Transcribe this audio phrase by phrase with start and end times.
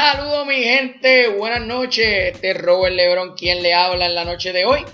[0.00, 2.32] Saludos mi gente, buenas noches.
[2.32, 4.84] Este es Robert Lebron quien le habla en la noche de hoy.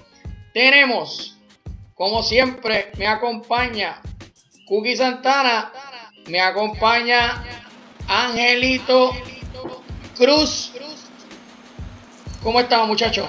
[0.55, 1.39] Tenemos,
[1.95, 4.01] como siempre, me acompaña
[4.67, 5.71] Cookie Santana,
[6.27, 7.45] me acompaña
[8.09, 9.13] Angelito
[10.17, 10.73] Cruz.
[12.43, 13.27] ¿Cómo estamos muchachos?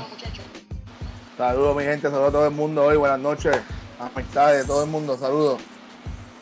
[1.38, 3.60] Saludos mi gente, saludos a todo el mundo hoy, buenas noches,
[4.00, 5.62] amistades de todo el mundo, saludos.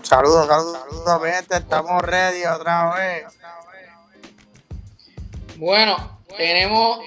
[0.04, 3.26] Saludos, saludos, saludos mi gente, estamos ready otra vez.
[5.64, 7.00] Bueno, tenemos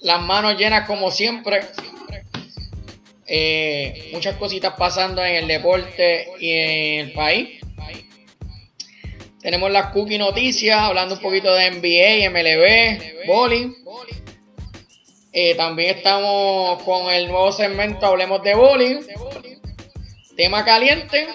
[0.00, 1.60] las manos llenas como siempre.
[3.26, 7.58] Eh, muchas cositas pasando en el deporte y en el país.
[9.40, 13.74] Tenemos las cookie noticias, hablando un poquito de NBA, MLB, bowling.
[15.32, 19.00] Eh, también estamos con el nuevo segmento Hablemos de bowling.
[20.36, 21.26] Tema caliente.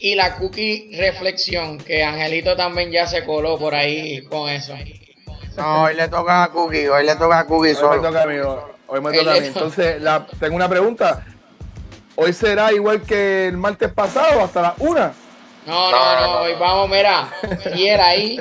[0.00, 4.74] Y la cookie reflexión, que Angelito también ya se coló por ahí con eso.
[5.58, 8.26] No, hoy le toca a Cookie, hoy le toca a Cookie Hoy me toca a
[8.26, 8.36] mí,
[8.86, 9.46] hoy me toca a mí.
[9.48, 11.24] Entonces, la, tengo una pregunta.
[12.14, 15.12] ¿Hoy será igual que el martes pasado, hasta las una?
[15.66, 17.28] No, no, no, hoy vamos, mira,
[17.74, 18.38] y era ahí,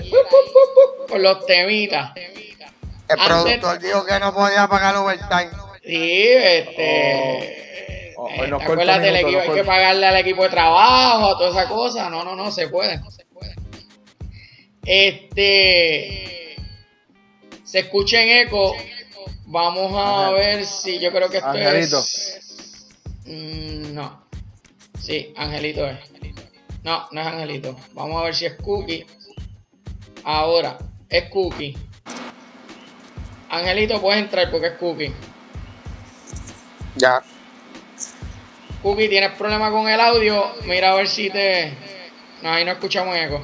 [1.10, 2.12] con los temitas.
[2.16, 5.50] El productor dijo que no podía pagar overtime.
[5.84, 8.14] Sí, este.
[8.18, 11.68] Oh, hoy nos acuérdate, equipo, hay que pagarle al equipo de trabajo, a todas esas
[11.68, 12.12] cosas.
[12.12, 12.98] No, no, no, se puede.
[12.98, 13.56] No se puede.
[14.84, 16.38] Este.
[17.68, 18.74] Se escucha en eco.
[19.46, 22.00] Vamos a ver si yo creo que esto Angelito.
[22.00, 22.88] es.
[23.26, 24.24] Mm, no.
[25.00, 26.00] Sí, Angelito es.
[26.84, 27.78] No, no es Angelito.
[27.92, 29.06] Vamos a ver si es Cookie.
[30.24, 30.78] Ahora,
[31.10, 31.78] es Cookie.
[33.50, 35.14] Angelito, puedes entrar porque es Cookie.
[36.96, 37.22] Ya.
[38.82, 40.54] Cookie, ¿tienes problema con el audio?
[40.66, 41.74] Mira a ver si te...
[42.42, 43.44] No, ahí no escuchamos eco.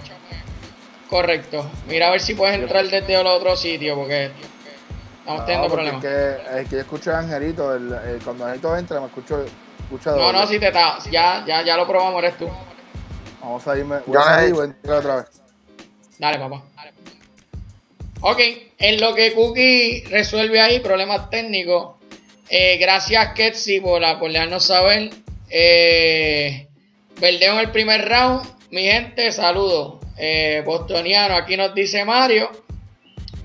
[1.13, 1.69] Correcto.
[1.87, 4.31] Mira a ver si puedes entrar desde el otro sitio porque
[5.19, 6.03] estamos teniendo problemas.
[6.03, 9.45] Es que, es que yo escucho a Angelito, el, el, cuando Angelito entra me escucho...
[9.83, 10.97] escucho no, no, si te está...
[11.11, 12.49] Ya, ya, ya lo probamos, eres tú.
[13.39, 13.97] Vamos a irme...
[14.07, 15.25] Voy a salir y voy a entrar otra vez.
[16.17, 16.63] Dale, papá.
[18.21, 18.39] Ok,
[18.79, 21.93] en lo que Cookie resuelve ahí problemas técnicos,
[22.49, 25.11] eh, gracias Ketsi por, por dejarnos saber.
[25.47, 26.67] Eh,
[27.21, 28.47] Verdeo en el primer round.
[28.71, 30.02] Mi gente, saludos.
[30.17, 32.49] Eh, bostoniano, aquí nos dice Mario.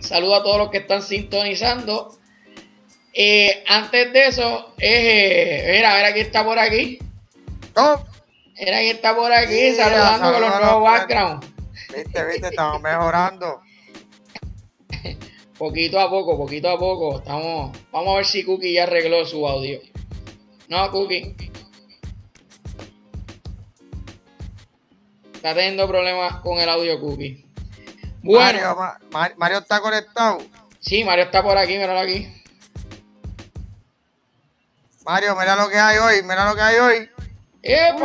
[0.00, 2.16] Saludos a todos los que están sintonizando.
[3.12, 6.98] Eh, antes de eso, eh, mira, mira quién está por aquí.
[7.74, 8.00] Oh.
[8.58, 11.46] Mira quién está por aquí, saludando con los nuevos backgrounds.
[11.94, 13.60] Viste, viste, estamos mejorando.
[15.58, 17.18] Poquito a poco, poquito a poco.
[17.18, 19.80] Estamos, vamos a ver si Cookie ya arregló su audio.
[20.68, 21.34] No, Cookie.
[25.38, 27.44] Está teniendo problemas con el audio Cookie.
[28.22, 30.38] Bueno, Mario, Ma- Ma- Mario está conectado.
[30.80, 32.26] sí, Mario está por aquí, míralo aquí.
[35.04, 37.08] Mario, mira lo que hay hoy, mira lo que hay hoy.
[37.62, 38.00] ¡Epa!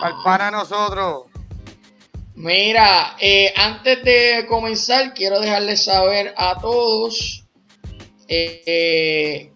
[0.00, 1.24] Para para nosotros.
[2.34, 7.44] Mira, eh, antes de comenzar, quiero dejarles saber a todos
[8.28, 9.52] eh,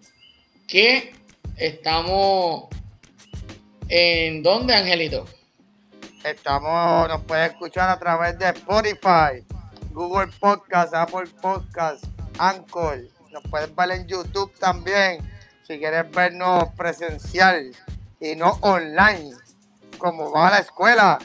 [0.67, 1.13] que
[1.57, 2.65] estamos
[3.89, 5.25] en dónde, Angelito.
[6.23, 9.45] Estamos, nos puedes escuchar a través de Spotify,
[9.91, 12.05] Google Podcast, Apple Podcast,
[12.39, 12.99] Anchor.
[13.31, 15.17] Nos puedes ver en YouTube también,
[15.67, 17.75] si quieres vernos presencial
[18.21, 19.35] y no online,
[19.97, 21.19] como va a la escuela.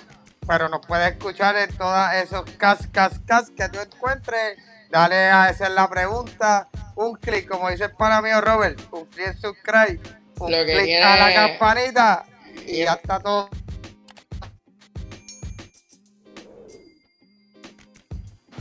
[0.48, 4.58] Pero nos puedes escuchar en todos esos cas, cas, cas que tú encuentres.
[4.90, 6.68] Dale a esa es la pregunta.
[6.96, 10.00] Un clic, como dice el pana mío Robert, un clic en subscribe,
[10.40, 12.24] un clic a la campanita
[12.66, 13.48] y ya está todo.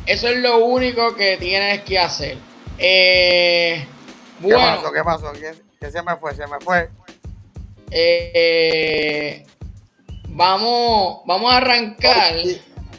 [0.07, 2.38] Eso es lo único que tienes que hacer.
[2.80, 3.86] Eh,
[4.42, 4.92] ¿Qué bueno, pasó?
[4.94, 5.31] ¿Qué pasó?
[5.33, 6.33] ¿Qué, qué se me fue?
[6.36, 6.89] Se me fue.
[7.92, 9.45] eh,
[10.30, 12.36] vamos, vamos a arrancar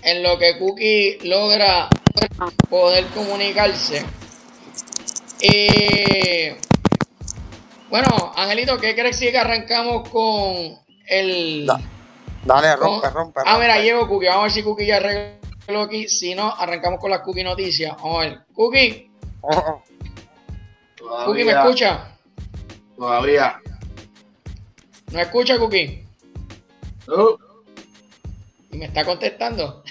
[0.03, 1.89] en lo que Cookie logra
[2.69, 4.05] poder comunicarse.
[5.41, 6.57] Eh,
[7.91, 11.65] bueno, Angelito, ¿qué crees si que arrancamos con el...
[11.67, 11.81] Da-
[12.45, 13.41] Dale, rompe, con- rompe.
[13.47, 13.83] Ah, mira, rompe.
[13.85, 14.27] llevo Cookie.
[14.27, 15.38] Vamos a ver si Cookie ya arregló
[15.77, 16.09] aquí.
[16.09, 17.95] Si no, arrancamos con las Cookie noticias.
[17.97, 18.41] Vamos a ver.
[18.55, 19.11] Cookie,
[19.41, 19.83] Oh.
[21.27, 22.17] Cookie, ¿me escucha?
[22.97, 23.61] Todavía.
[25.13, 26.05] ¿No escucha, Cookie?
[27.07, 27.39] No.
[28.71, 29.83] Y me está contestando.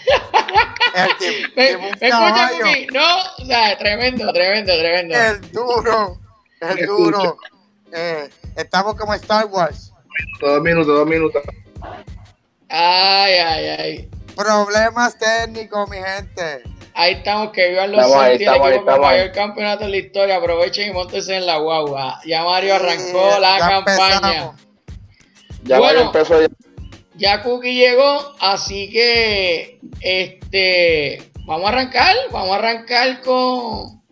[0.93, 2.49] El ¿Me, escucha.
[2.51, 2.87] Cookie?
[2.87, 5.15] No, o sea, tremendo, tremendo, tremendo.
[5.15, 6.19] El duro.
[6.61, 7.37] El duro.
[7.93, 9.93] Eh, estamos como Star Wars.
[10.41, 11.41] Dos minutos, dos minutos.
[12.69, 14.09] Ay, ay, ay.
[14.37, 16.63] Problemas técnicos, mi gente.
[16.93, 18.99] Ahí estamos, que vivan los Estamos ahí, el estamos equipo ahí.
[18.99, 20.35] mayor campeonato en la historia.
[20.37, 22.19] Aprovechen y montense en la guagua.
[22.25, 24.51] Ya Mario arrancó Sí, la ya campaña.
[25.63, 25.83] Ya Bueno.
[25.85, 26.47] Mario empezó ya.
[27.15, 34.03] Ya Cookie llegó, así que este vamos a arrancar, vamos a arrancar con,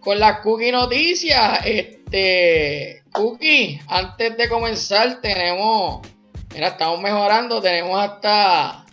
[0.00, 1.60] con las Cookie noticias.
[1.64, 6.06] Este Cookie, antes de comenzar tenemos,
[6.52, 8.84] mira, estamos mejorando, tenemos hasta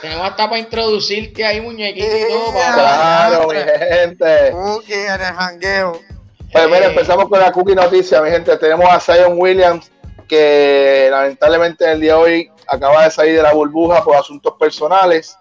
[0.00, 2.74] tenemos hasta para introducirte ahí muñequito y todo, papá.
[2.74, 4.50] Claro, mi gente.
[4.52, 6.00] Cookie en el jangueo.
[6.52, 8.56] Pues mira, Eh, empezamos con la cookie noticia, mi gente.
[8.56, 9.90] Tenemos a Zion Williams,
[10.28, 14.54] que lamentablemente en el día de hoy acaba de salir de la burbuja por asuntos
[14.58, 15.36] personales.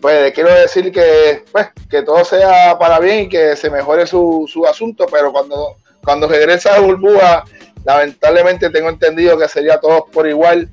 [0.00, 4.48] Pues quiero decir que, pues, que todo sea para bien y que se mejore su,
[4.52, 7.44] su asunto, pero cuando, cuando regrese a la burbuja,
[7.84, 10.68] lamentablemente tengo entendido que sería todos por igual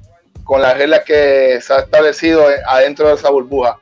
[0.52, 3.80] con las reglas que se ha establecido adentro de esa burbuja.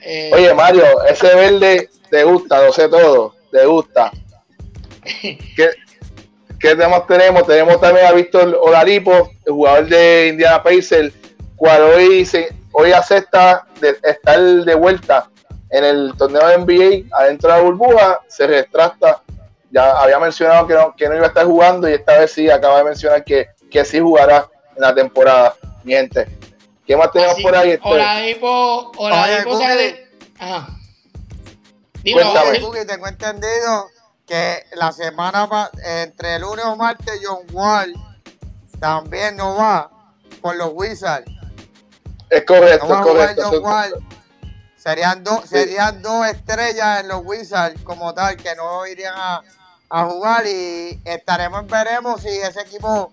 [0.00, 4.10] eh, Oye, Mario, ese verde te gusta, lo sé todo, te gusta.
[5.20, 5.68] ¿Qué,
[6.58, 7.46] qué temas tenemos?
[7.46, 11.12] Tenemos también a Víctor Olaripo, el jugador de Indiana Pacers,
[11.56, 15.28] cual hoy, se, hoy acepta de estar de vuelta
[15.68, 19.20] en el torneo de NBA adentro de la burbuja, se retracta.
[19.70, 22.48] Ya había mencionado que no, que no iba a estar jugando y esta vez sí
[22.48, 25.54] acaba de mencionar que, que sí jugará en la temporada.
[25.82, 26.26] Mi gente,
[26.86, 27.70] ¿qué más tenemos así- por ahí?
[27.72, 30.08] Este, Oladipo, Oladipo Oye, sale-.
[30.38, 30.68] Ajá.
[32.02, 32.60] Cuéntame.
[32.60, 33.86] Cookie, tengo entendido
[34.26, 37.94] que la semana entre lunes o martes John Wall
[38.80, 39.90] también no va
[40.42, 41.30] por los Wizards.
[42.30, 43.50] es correcto, No va es a jugar correcto.
[43.50, 43.94] John Wall.
[44.76, 45.48] Serían, dos Sí.
[45.48, 49.42] serían dos estrellas en los Wizards como tal que no irían a,
[49.88, 53.10] a jugar y estaremos veremos si ese equipo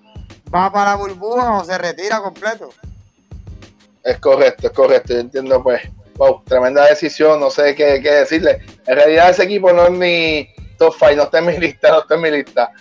[0.54, 2.70] va para la burbuja o se retira completo.
[4.04, 5.14] Es correcto, es correcto.
[5.14, 5.82] Yo entiendo, pues,
[6.16, 7.40] wow, tremenda decisión.
[7.40, 8.62] No sé qué, qué decirle.
[8.88, 12.00] En realidad, ese equipo no es mi top 5, no está en mi lista, no
[12.02, 12.72] está en mi lista.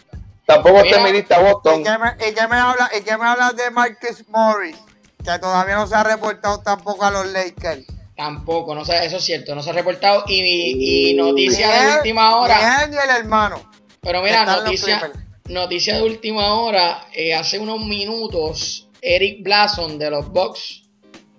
[0.46, 1.81] Tampoco está en mi lista ¿Y Boston.
[1.81, 4.76] y qué me habla, ¿Y qué me hablas de Marcus Morris?
[5.25, 7.84] Que todavía no se ha reportado tampoco a los Lakers.
[8.16, 10.25] Tampoco, no sé, eso es cierto, no se ha reportado.
[10.26, 12.84] Y, y noticia Ni de última hora.
[12.84, 13.62] El hermano.
[14.02, 15.12] Pero mira, noticia.
[15.50, 17.06] Noticia de última hora.
[17.12, 20.82] eh, hace unos minutos, Eric Blason de los Bucks.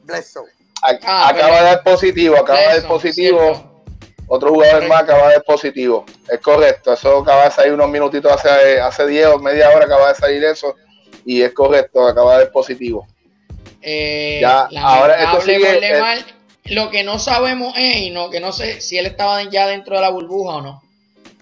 [0.03, 0.49] Bledsoe.
[0.83, 3.39] Ah, acaba pero- de dar positivo, acaba de dar positivo.
[3.39, 3.67] cierto.
[4.27, 4.93] Otro jugador Correcto.
[4.93, 6.05] más acaba de dar positivo.
[6.29, 10.07] Es correcto, eso acaba de salir unos minutitos hace, hace 10 o media hora acaba
[10.09, 10.75] de salir eso.
[11.25, 13.05] Y es correcto, acaba de dar positivo.
[13.81, 16.17] Eh, Ya, ahora esto sigue, por eh, Lemar.
[16.65, 19.95] Lo que no sabemos es, y no, que no sé si él estaba ya dentro
[19.95, 20.81] de la burbuja o no.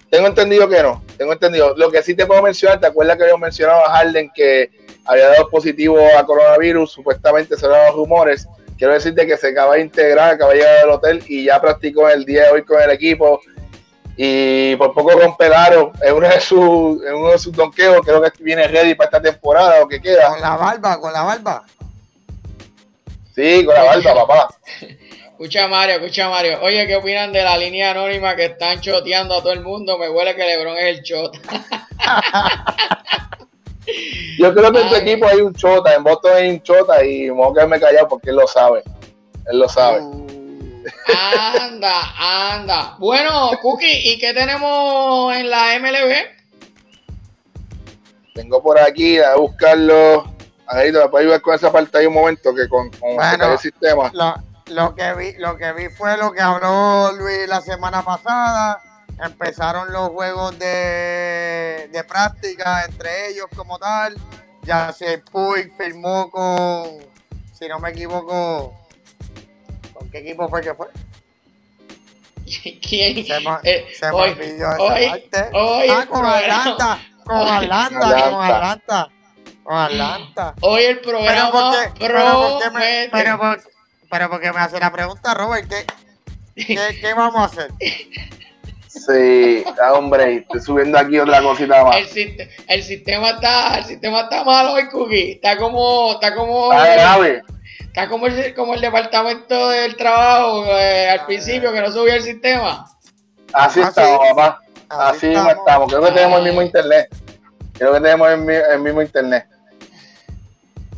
[0.09, 1.75] Tengo entendido que no, tengo entendido.
[1.77, 4.71] Lo que sí te puedo mencionar, ¿te acuerdas que habíamos mencionado a Harden que
[5.05, 6.91] había dado positivo a coronavirus?
[6.91, 8.47] Supuestamente se los rumores.
[8.77, 12.09] Quiero decirte que se acaba de integrar, acaba de llegar al hotel y ya practicó
[12.09, 13.39] el día de hoy con el equipo.
[14.17, 18.01] Y por poco rompe el aro en uno de sus, en uno de sus donkeos.
[18.03, 20.29] Creo que viene ready para esta temporada o que queda.
[20.29, 21.63] Con la barba, con la barba.
[23.35, 24.55] Sí, con la barba, papá.
[25.39, 26.59] Escucha Mario, escucha Mario.
[26.63, 29.97] Oye, ¿qué opinan de la línea anónima que están choteando a todo el mundo?
[29.97, 31.39] Me huele que Lebron es el chota.
[34.37, 37.21] Yo creo que en tu equipo hay un chota, en Boston hay un chota y
[37.27, 38.83] me voy a quedarme callado porque él lo sabe.
[39.49, 40.01] Él lo sabe.
[40.01, 40.27] Uh,
[41.57, 42.95] Anda, anda.
[42.99, 46.15] Bueno, Cookie, ¿y qué tenemos en la MLB?
[48.33, 50.33] Tengo por aquí a buscarlo.
[50.67, 52.53] Angelito, ¿me puedes ayudar con esa parte ahí un momento?
[52.53, 53.53] Que con, con Bueno.
[53.53, 54.11] el sistema.
[54.69, 58.81] Lo que vi, lo que vi fue lo que habló Luis la semana pasada.
[59.21, 64.15] Empezaron los juegos de, de práctica entre ellos como tal.
[64.63, 66.99] Ya se Puig firmó con,
[67.53, 68.73] si no me equivoco,
[69.93, 70.87] ¿con qué equipo fue que fue?
[72.81, 73.25] ¿Quién?
[73.25, 75.49] Se me, Eh, se me hoy- olvidó esa hoy- parte.
[75.57, 79.09] hoy ah, con Atlanta, con Atlanta, con Atlanta.
[79.71, 80.55] Atlanta.
[80.61, 83.09] Hoy el programa pero por qué me, promete.
[83.11, 83.61] pero por-
[84.09, 85.85] pero porque me hace la pregunta, Robert, ¿qué,
[86.65, 87.71] qué, qué vamos a hacer?
[88.87, 91.95] Sí, ah, hombre, estoy subiendo aquí otra cosita más.
[92.15, 95.33] El, el sistema está, el sistema está malo hoy, Cookie.
[95.33, 97.43] Está como, está como, Está grave.
[97.79, 102.23] está como el, como el departamento del trabajo eh, al principio que no subía el
[102.23, 102.85] sistema.
[103.53, 104.59] Así Ah, estamos, papá.
[104.89, 105.87] Así mismo estamos.
[105.89, 107.07] Creo que tenemos el mismo internet.
[107.73, 109.45] Creo que tenemos el, mi- el mismo internet.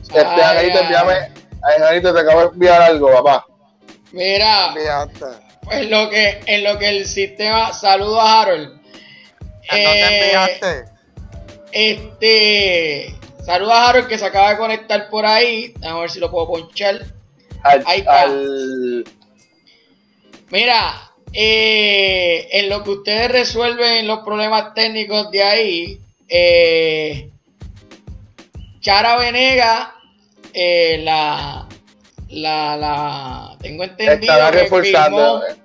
[0.03, 0.41] Este, Ay,
[0.71, 0.79] Angelito,
[1.63, 1.81] ay.
[1.81, 3.45] Angelito, te acabo de enviar algo, papá.
[4.11, 4.73] Mira,
[5.71, 8.81] en lo que, en lo que el sistema, saludo a Harold.
[9.69, 10.91] ¿En dónde Eh, enviaste?
[11.71, 13.15] Este,
[13.45, 15.73] saludo a Harold que se acaba de conectar por ahí.
[15.79, 17.01] Vamos a ver si lo puedo ponchar.
[17.63, 18.21] Al, Ahí está.
[18.23, 19.05] al,
[20.49, 27.29] Mira, eh, en lo que ustedes resuelven los problemas técnicos de ahí, eh,
[28.81, 29.95] Chara Venega,
[30.53, 31.67] eh, la,
[32.29, 35.41] la, la, tengo entendido Estará que reforzando.
[35.41, 35.61] firmó,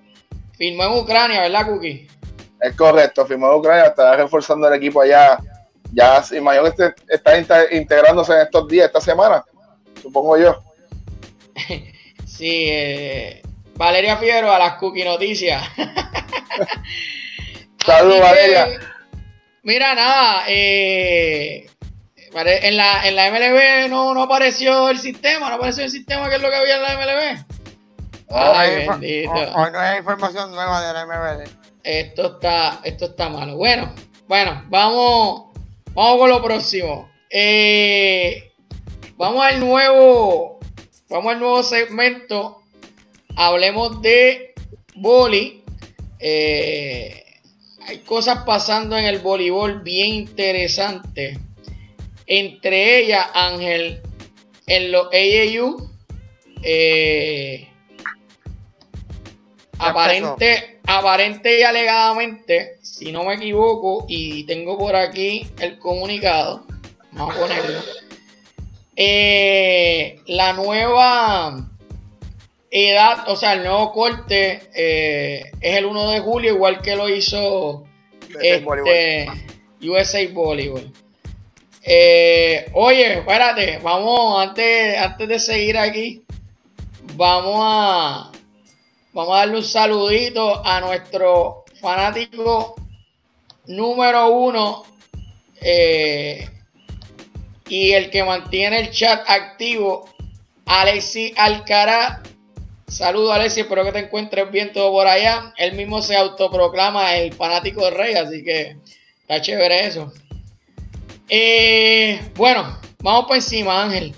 [0.57, 2.07] firmó en Ucrania, ¿verdad, Cookie?
[2.61, 5.38] Es correcto, firmó en Ucrania, estará reforzando el equipo allá.
[5.93, 9.45] Ya imagino que este- está inte- integrándose en estos días, esta semana,
[10.02, 10.62] supongo yo.
[12.26, 13.40] Sí, eh,
[13.76, 15.62] Valeria Figueroa, a las Cookie Noticias.
[17.85, 18.78] Saludos, Valeria.
[19.62, 21.66] Mira, nada, eh,
[22.43, 26.37] en, la, en la MLB no, no apareció el sistema, no apareció el sistema que
[26.37, 27.45] es lo que había en la MLB.
[28.31, 29.31] Ay, Hoy- bendito.
[29.33, 31.49] Hoy, hoy no hay información nueva de la MBD.
[31.83, 33.57] Esto está, esto está malo.
[33.57, 33.95] Bueno,
[34.26, 35.57] bueno, vamos,
[35.95, 37.09] vamos con lo próximo.
[37.31, 38.52] Eh,
[39.16, 40.59] vamos al nuevo,
[41.09, 42.62] vamos al nuevo segmento.
[43.37, 44.55] Hablemos de
[44.97, 45.62] boli.
[46.19, 47.23] Eh,
[47.87, 51.38] hay cosas pasando en el voleibol bien interesantes.
[52.26, 54.00] Entre ellas, Ángel,
[54.66, 55.90] en los AAU,
[56.62, 57.68] eh,
[59.78, 66.66] aparente, aparente y alegadamente, si no me equivoco, y tengo por aquí el comunicado,
[67.12, 67.80] vamos a ponerlo.
[68.97, 71.68] eh, la nueva
[72.71, 77.09] edad, o sea, el nuevo corte eh, es el 1 de julio, igual que lo
[77.09, 77.85] hizo
[78.40, 79.26] este,
[79.80, 80.92] USA Volleyball.
[81.88, 86.25] Eh, oye, espérate, vamos, antes, antes de seguir aquí,
[87.14, 88.33] vamos a,
[89.12, 92.75] vamos a darle un saludito a nuestro fanático
[93.66, 94.83] número uno
[95.61, 96.50] eh,
[97.69, 100.09] y el que mantiene el chat activo,
[100.64, 102.19] Alexi Alcaraz.
[102.88, 105.55] Saludos Alexi, espero que te encuentres bien todo por allá.
[105.57, 108.76] Él mismo se autoproclama el fanático de Rey, así que
[109.21, 110.12] está chévere eso.
[111.28, 114.14] Eh, bueno, vamos por encima, Ángel.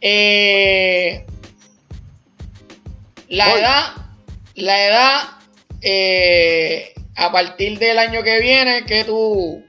[0.00, 1.26] Eh,
[3.28, 3.60] la Voy.
[3.60, 3.92] edad,
[4.54, 5.22] la edad,
[5.80, 9.64] eh, a partir del año que viene, ¿qué tú,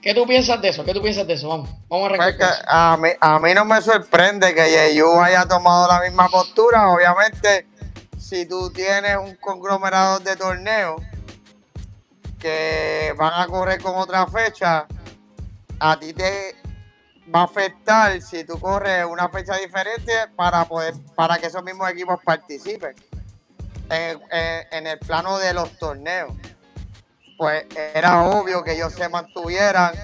[0.00, 0.84] ¿qué tú piensas de eso?
[0.84, 1.48] ¿Qué tú piensas de eso?
[1.48, 5.88] Vamos, vamos a Pues a, mí, a mí no me sorprende que Yeyu haya tomado
[5.88, 6.88] la misma postura.
[6.90, 7.66] Obviamente,
[8.18, 11.02] si tú tienes un conglomerado de torneos
[12.38, 14.86] que van a correr con otra fecha,
[15.78, 16.56] a ti te
[17.34, 21.90] va a afectar si tú corres una fecha diferente para poder para que esos mismos
[21.90, 22.94] equipos participen
[23.90, 26.32] en, el plano de los torneos.
[27.36, 29.94] Pues era obvio que ellos se mantuvieran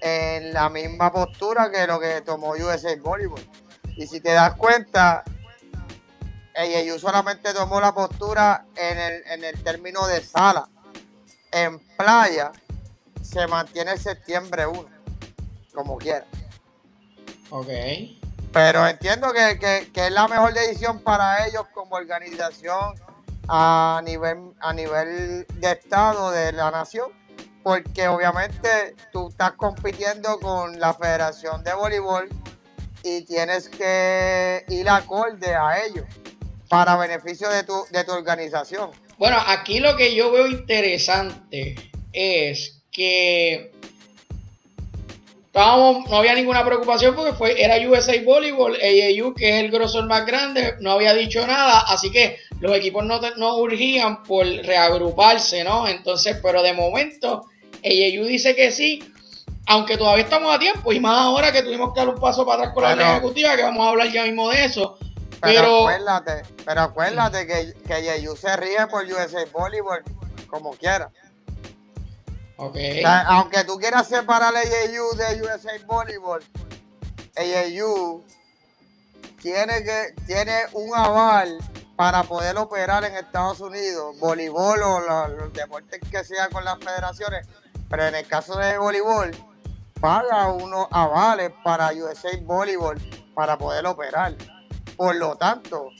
[0.00, 3.46] en la misma postura que lo que tomó USA Volleyball.
[3.96, 5.24] Y si te das cuenta,
[6.54, 10.68] AAU solamente tomó la postura en el, en el término de sala.
[11.50, 12.52] En playa
[13.20, 14.88] se mantiene el septiembre 1,
[15.74, 16.26] como quiera.
[17.50, 17.68] Ok.
[18.52, 22.94] Pero entiendo que, que- que es la mejor decisión para ellos como organización
[23.48, 27.10] a nivel, a nivel de Estado de la nación,
[27.62, 32.28] porque obviamente tú estás compitiendo con la Federación de Voleibol
[33.02, 36.04] y tienes que ir acorde a ellos
[36.68, 38.90] para beneficio de tu, de tu organización.
[39.18, 41.74] Bueno, aquí lo que yo veo interesante
[42.12, 43.72] es que
[45.52, 50.06] estábamos, no había ninguna preocupación porque fue, era USA Volleyball, AAU, que es el grosor
[50.06, 55.64] más grande, no había dicho nada, así que los equipos no, no urgían por reagruparse,
[55.64, 55.88] ¿no?
[55.88, 57.46] Entonces, pero de momento,
[57.82, 59.12] AAU dice que sí,
[59.66, 62.62] aunque todavía estamos a tiempo, y más ahora que tuvimos que dar un paso para
[62.62, 64.98] atrás con la ley ejecutiva, que vamos a hablar ya mismo de eso.
[65.40, 70.04] Pero, Pero, acuérdate, pero acuérdate que, que se ríe por USA Volleyball
[70.46, 71.10] como quiera.
[73.26, 76.42] Aunque tú quieras separar a AAU de USA Volleyball,
[77.36, 78.24] AAU
[79.40, 81.58] tiene, que, tiene un aval
[81.96, 87.46] para poder operar en Estados Unidos, voleibol o los deportes que sea con las federaciones,
[87.88, 89.30] pero en el caso de voleibol,
[90.00, 92.98] paga unos avales para USA Volleyball
[93.34, 94.34] para poder operar.
[94.96, 95.90] Por lo tanto,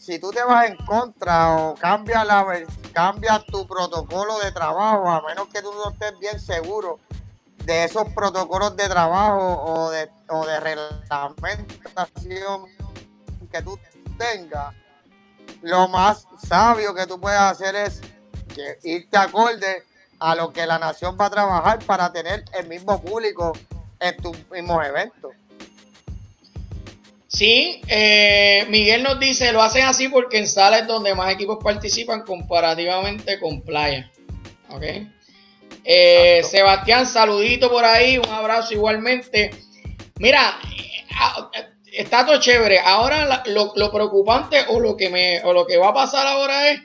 [0.00, 2.46] si tú te vas en contra o cambias la
[2.94, 6.98] cambias tu protocolo de trabajo, a menos que tú no estés bien seguro
[7.66, 12.64] de esos protocolos de trabajo o de, o de reglamentación
[13.52, 13.78] que tú
[14.16, 14.74] tengas,
[15.60, 18.00] lo más sabio que tú puedes hacer es
[18.82, 19.84] irte acorde
[20.18, 23.52] a lo que la nación va a trabajar para tener el mismo público
[23.98, 25.32] en tus mismos eventos.
[27.32, 31.58] Sí, eh, Miguel nos dice, lo hacen así porque en sala es donde más equipos
[31.62, 34.10] participan comparativamente con playa.
[34.68, 34.82] ¿Ok?
[35.84, 39.50] Eh, Sebastián, saludito por ahí, un abrazo igualmente.
[40.18, 41.48] Mira, eh, ah,
[41.92, 42.80] está todo chévere.
[42.80, 46.72] Ahora lo, lo, preocupante o lo que me o lo que va a pasar ahora
[46.72, 46.80] es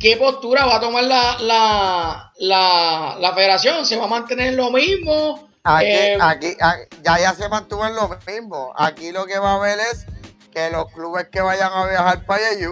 [0.00, 3.86] qué postura va a tomar la, la, la, la federación.
[3.86, 5.45] ¿Se va a mantener lo mismo?
[5.68, 6.56] Aquí, eh, aquí,
[7.02, 8.72] ya, ya se mantuvo en lo mismo.
[8.76, 10.06] Aquí lo que va a haber es
[10.52, 12.68] que los clubes que vayan a viajar para allá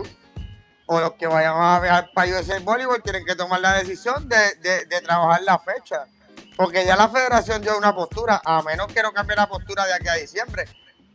[0.87, 4.55] o los que vayan a viajar para USA Voleibol tienen que tomar la decisión de,
[4.87, 6.07] de, trabajar la fecha.
[6.57, 9.95] Porque ya la federación dio una postura, a menos que no cambie la postura de
[9.95, 10.67] aquí a diciembre.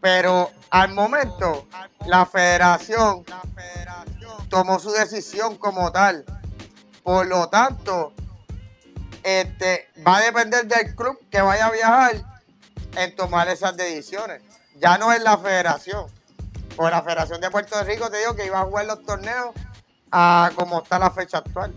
[0.01, 1.65] Pero al momento,
[2.05, 3.23] la federación
[4.49, 6.25] tomó su decisión como tal.
[7.03, 8.13] Por lo tanto,
[9.29, 12.15] este, va a depender del club que vaya a viajar
[12.95, 14.41] en tomar esas decisiones.
[14.75, 16.07] Ya no es la federación.
[16.75, 19.53] Por la Federación de Puerto Rico te digo que iba a jugar los torneos
[20.11, 21.73] a como está la fecha actual.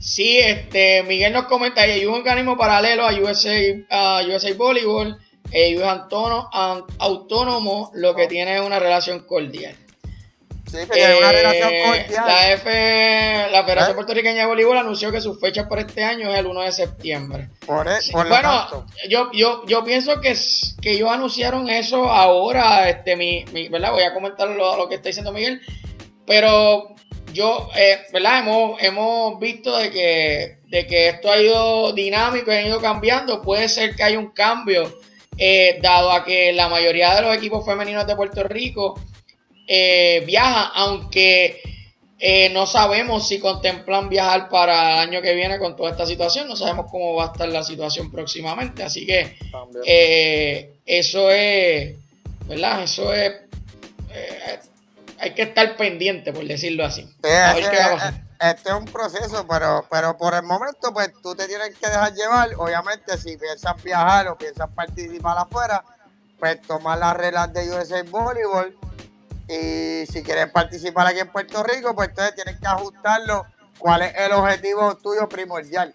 [0.00, 3.54] Sí, este, Miguel nos comenta, hay un organismo paralelo a USA,
[3.88, 5.16] a USA Volleyball,
[5.52, 6.50] ellos autónomo,
[6.98, 9.76] autónomo, lo que tiene es una relación cordial.
[10.72, 10.78] Sí,
[11.18, 12.26] una relación eh, cordial.
[12.26, 13.94] La, F, la Federación ¿Eh?
[13.94, 17.48] Puertorriqueña de Voleibol anunció que su fecha por este año es el 1 de septiembre.
[17.66, 20.34] Por, e, bueno, yo, yo, yo pienso que,
[20.80, 23.92] que ellos anunciaron eso ahora, este, mi, mi ¿verdad?
[23.92, 25.60] Voy a comentar lo, lo, que está diciendo Miguel,
[26.26, 26.94] pero
[27.34, 28.38] yo, eh, ¿verdad?
[28.38, 33.42] Hemos, hemos visto de que, de que esto ha ido dinámico y ha ido cambiando.
[33.42, 34.90] Puede ser que haya un cambio,
[35.36, 38.98] eh, dado a que la mayoría de los equipos femeninos de Puerto Rico
[39.66, 41.60] eh, viaja, aunque
[42.18, 46.48] eh, no sabemos si contemplan viajar para el año que viene con toda esta situación,
[46.48, 49.36] no sabemos cómo va a estar la situación próximamente, así que
[49.86, 51.96] eh, eso es,
[52.46, 52.82] ¿verdad?
[52.84, 53.32] Eso es,
[55.18, 57.08] hay que estar pendiente, por decirlo así.
[58.42, 62.12] Este es un proceso, pero, pero por el momento, pues tú te tienes que dejar
[62.12, 62.50] llevar.
[62.58, 65.84] Obviamente, si piensas viajar o piensas participar afuera,
[66.40, 68.76] pues tomar las reglas de USA Volleyball
[69.52, 73.46] y si quieres participar aquí en Puerto Rico, pues entonces tienes que ajustarlo.
[73.78, 75.92] ¿Cuál es el objetivo tuyo primordial?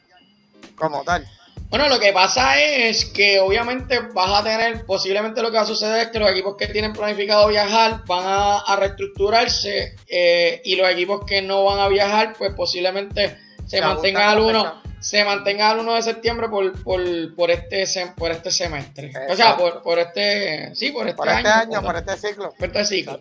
[0.75, 1.27] Como tal.
[1.69, 5.67] Bueno, lo que pasa es que obviamente vas a tener, posiblemente lo que va a
[5.67, 10.89] suceder es que los equipos que tienen planificado viajar van a, reestructurarse eh, y los
[10.89, 15.79] equipos que no van a viajar, pues posiblemente se, mantengan al 1 se mantenga al
[15.79, 19.11] 1 de septiembre por, por, por, este, por este semestre.
[19.29, 21.81] O sea, por, por, este, sí, por este, por este año.
[21.81, 22.53] por, este ciclo.
[22.57, 23.19] Por este ciclo.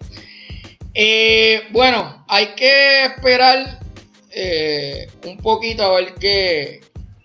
[0.94, 3.80] Eh, bueno, hay que esperar
[4.30, 6.80] eh, un poquito a ver qué,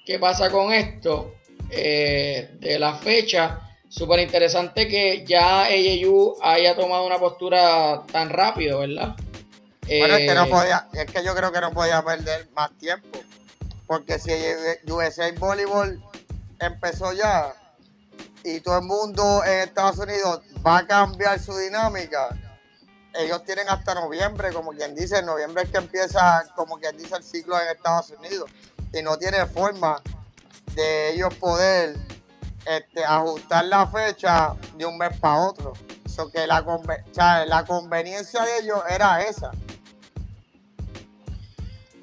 [0.06, 1.36] qué pasa con esto
[1.70, 3.60] eh, de la fecha.
[3.88, 9.16] Súper interesante que ya AAU haya tomado una postura tan rápido, ¿verdad?
[9.88, 13.20] Bueno, es que no podía, es que yo creo que no podía perder más tiempo.
[13.88, 14.32] Porque si
[14.90, 16.02] USA Volleyball
[16.60, 17.54] empezó ya
[18.44, 22.30] y todo el mundo en Estados Unidos va a cambiar su dinámica,
[23.14, 27.16] ellos tienen hasta noviembre, como quien dice, en noviembre es que empieza, como quien dice,
[27.16, 28.50] el ciclo en Estados Unidos.
[28.94, 30.02] Y no tiene forma
[30.76, 31.96] de ellos poder
[32.66, 35.74] este, ajustar la fecha de un mes para otro.
[36.48, 39.52] la, la conveniencia de ellos era esa.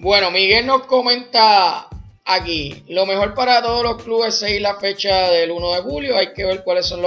[0.01, 1.89] Bueno, Miguel nos comenta
[2.25, 6.17] aquí, lo mejor para todos los clubes es seguir la fecha del 1 de julio,
[6.17, 7.03] hay que ver cuáles son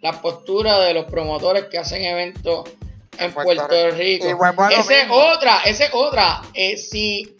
[0.00, 2.70] las posturas de los promotores que hacen eventos
[3.18, 4.26] en Puerto, Rico.
[4.70, 6.40] Esa es otra, esa es otra.
[6.54, 7.36] Eh, si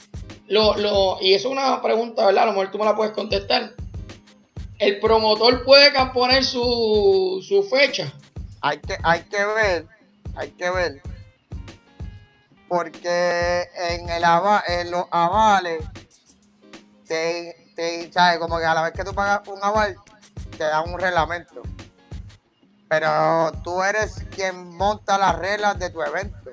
[0.49, 2.43] lo, lo, y eso es una pregunta, ¿verdad?
[2.43, 3.73] A lo mejor tú me la puedes contestar.
[4.79, 8.13] ¿El promotor puede poner su, su fecha?
[8.61, 9.87] Hay que, hay que ver,
[10.37, 11.03] hay que ver
[12.73, 14.25] porque en, el
[14.67, 15.85] en los avales,
[17.07, 18.39] te, te, ¿sabes?
[18.39, 19.95] Como que a la vez que tú pagas un aval,
[20.57, 21.61] te dan un reglamento.
[22.89, 26.51] Pero tú eres quien monta las reglas de tu evento.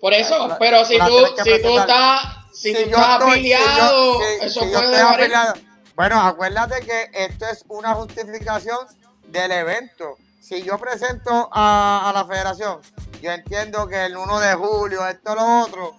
[0.00, 2.20] Por eso, pero si tú, si tú estás,
[2.52, 5.54] si, tú estás afiliado, eso puede afiliado.
[5.96, 8.78] Bueno, acuérdate que esto es una justificación
[9.26, 10.18] del evento.
[10.40, 12.80] Si yo presento a, a la federación
[13.20, 15.96] yo entiendo que el 1 de julio, esto, lo otro,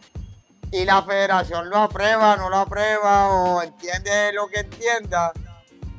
[0.72, 5.34] y la federación lo aprueba, no lo aprueba, o entiende lo que entienda,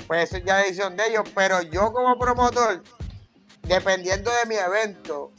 [0.07, 1.29] pues eso es ya decisión de ellos.
[1.35, 2.83] Pero yo como promotor,
[3.63, 5.31] dependiendo de mi evento,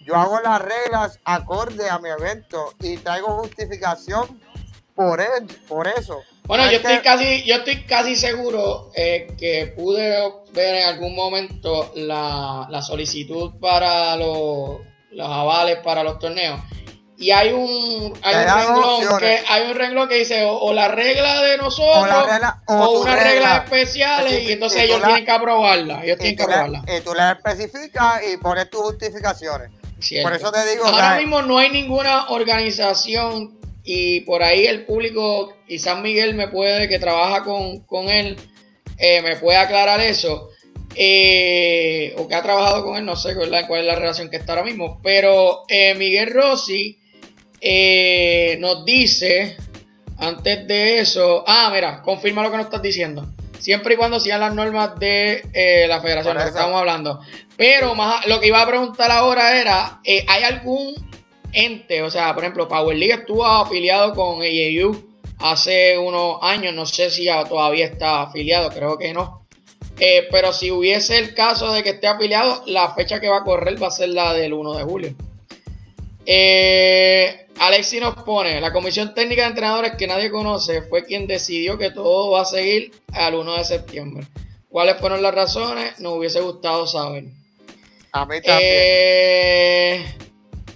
[0.00, 4.38] yo hago las reglas acorde a mi evento y traigo justificación
[4.94, 5.20] por,
[5.66, 6.22] por eso.
[6.44, 10.14] Bueno, Es yo estoy casi, yo estoy casi seguro eh, que pude
[10.52, 14.80] ver en algún momento la, la solicitud para los,
[15.14, 16.60] los avales para los torneos.
[17.16, 20.88] Y hay un, hay un renglón que hay un renglón que dice o, o la
[20.88, 23.30] regla de nosotros O la regla- o o tu unas regla.
[23.30, 26.04] reglas especiales y entonces ellos la- tienen que aprobarla.
[26.04, 26.82] Ellos Y tienen que aprobarla.
[26.88, 29.70] y tú le especificas y pones tus justificaciones.
[30.00, 30.28] Cierto.
[30.28, 35.54] Por eso te digo, Ahora mismo no hay ninguna organización y por ahí el público,
[35.68, 38.36] y San Miguel me puede, que trabaja con, con él,
[38.98, 40.48] eh, me puede aclarar eso.
[40.94, 43.64] Eh, o que ha trabajado con él, no sé ¿verdad?
[43.66, 45.00] cuál es la relación que está ahora mismo.
[45.02, 46.98] Pero eh, Miguel Rossi
[47.60, 49.56] eh, nos dice,
[50.18, 53.26] antes de eso, ah, mira, confirma lo que nos estás diciendo.
[53.58, 57.20] Siempre y cuando sigan las normas de eh, la federación, lo que estamos hablando.
[57.56, 60.94] Pero más, lo que iba a preguntar ahora era, eh, ¿hay algún
[61.52, 66.84] ente, o sea, por ejemplo, Power League estuvo afiliado con AAU hace unos años, no
[66.84, 69.43] sé si ya todavía está afiliado, creo que no.
[69.98, 73.44] Eh, pero si hubiese el caso de que esté afiliado, la fecha que va a
[73.44, 75.14] correr va a ser la del 1 de julio.
[76.26, 81.78] Eh, Alexi nos pone, la comisión técnica de entrenadores que nadie conoce fue quien decidió
[81.78, 84.26] que todo va a seguir al 1 de septiembre.
[84.68, 86.00] ¿Cuáles fueron las razones?
[86.00, 87.24] Nos hubiese gustado saber.
[88.10, 88.70] A mí también.
[88.72, 90.04] Eh,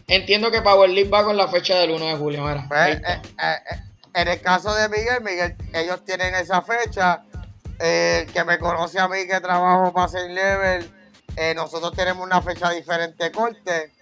[0.07, 2.45] entiendo que Power League va con la fecha del 1 de julio.
[2.45, 3.77] Mira, Pues, eh, eh, eh,
[4.15, 7.23] en el caso de Miguel, Miguel, ellos tienen esa fecha.
[7.81, 10.91] Eh, que me conoce a mí que trabajo para 6 level,
[11.37, 13.93] eh, nosotros tenemos una fecha diferente de corte.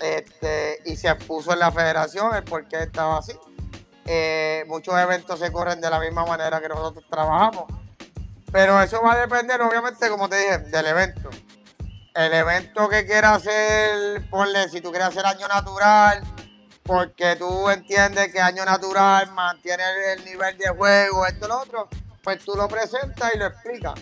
[0.00, 3.32] Este, y se puso en la federación el por qué estaba así.
[4.06, 7.66] Eh, muchos eventos se corren de la misma manera que nosotros trabajamos.
[8.50, 11.30] Pero eso va a depender, obviamente, como te dije, del evento.
[12.14, 16.22] El evento que quiera hacer, ponle, si tú quieres hacer año natural,
[16.82, 21.88] porque tú entiendes que año natural mantiene el, el nivel de juego, esto, lo otro,
[22.22, 23.94] pues tú lo presentas y lo explicas.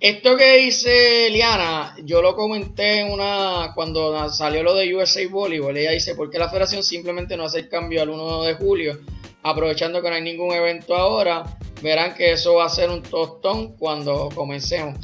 [0.00, 5.76] Esto que dice Liana, yo lo comenté en una cuando salió lo de USA Volleyball.
[5.76, 9.00] Ella dice, ¿por qué la federación simplemente no hace el cambio al 1 de julio?
[9.42, 11.42] Aprovechando que no hay ningún evento ahora,
[11.82, 14.98] verán que eso va a ser un tostón cuando comencemos.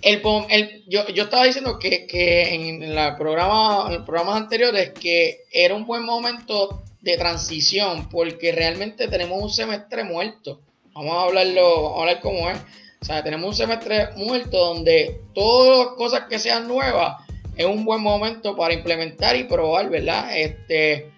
[0.00, 4.92] El, el- yo, yo estaba diciendo que, que en, la programa, en los programas anteriores
[4.92, 10.60] que era un buen momento de transición porque realmente tenemos un semestre muerto.
[10.94, 12.58] Vamos a hablarlo, vamos a hablar cómo es.
[13.00, 17.16] O sea, tenemos un semestre muerto donde todas las cosas que sean nuevas
[17.56, 20.36] es un buen momento para implementar y probar, ¿verdad?
[20.36, 21.10] Este,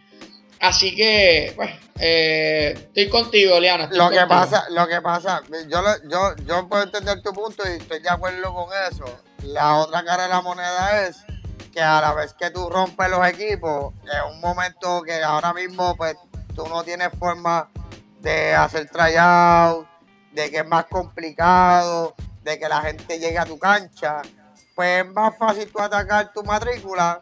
[0.61, 3.85] así que, pues, eh, estoy contigo, Liana.
[3.85, 7.63] estoy Lo que pasa, lo que pasa, yo, lo- yo, yo puedo entender tu punto
[7.69, 9.05] y estoy de acuerdo con eso.
[9.43, 11.19] La otra cara de la moneda es
[11.73, 15.95] que a la vez que tú rompes los equipos, es un momento que ahora mismo
[15.97, 16.17] pues
[16.57, 17.69] tú no tienes forma
[18.25, 19.87] de hacer tryout,
[20.33, 24.23] de que es más complicado, de que la gente llegue a tu cancha,
[24.75, 27.21] pues es más fácil tú atacar tu matrícula,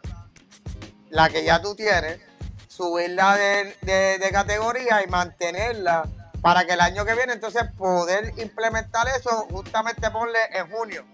[1.09, 2.19] la que ya tú tienes,
[2.67, 6.03] subirla de, de- de categoría y mantenerla
[6.41, 11.05] para que el año que viene entonces poder implementar eso justamente ponle en junio.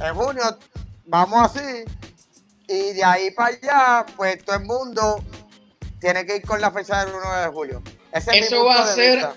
[0.00, 0.42] En junio
[1.06, 1.84] vamos así
[2.66, 5.22] y de ahí para allá pues todo el mundo
[6.00, 7.82] tiene que ir con la fecha del 1 de julio.
[8.12, 9.36] Ese es Eso va a ser- vista.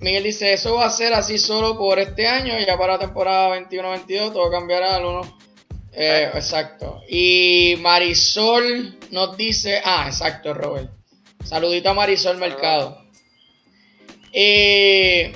[0.00, 3.50] Miguel dice, eso va a ser así solo por este año, ya para la temporada
[3.50, 5.38] 21-22 todo cambiará al 1.
[5.92, 7.02] Eh, exacto.
[7.08, 10.88] Y Marisol nos dice, ah, exacto, Robert.
[11.44, 13.04] Saludito a Marisol Mercado.
[14.32, 15.32] Eh,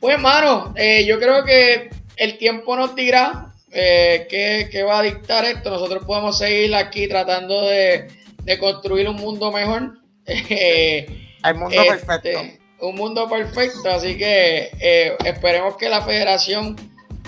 [0.00, 5.02] pues, hermano, eh, yo creo que el tiempo nos dirá eh, qué, qué va a
[5.02, 5.70] dictar esto.
[5.70, 8.08] Nosotros podemos seguir aquí tratando de,
[8.42, 9.98] de construir un mundo mejor.
[10.24, 12.40] Eh, Mundo este, perfecto.
[12.80, 16.76] Un mundo perfecto, así que eh, esperemos que la federación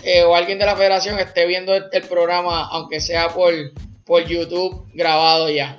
[0.02, 3.52] eh, o alguien de la federación esté viendo el, el programa, aunque sea por,
[4.04, 5.78] por YouTube grabado ya.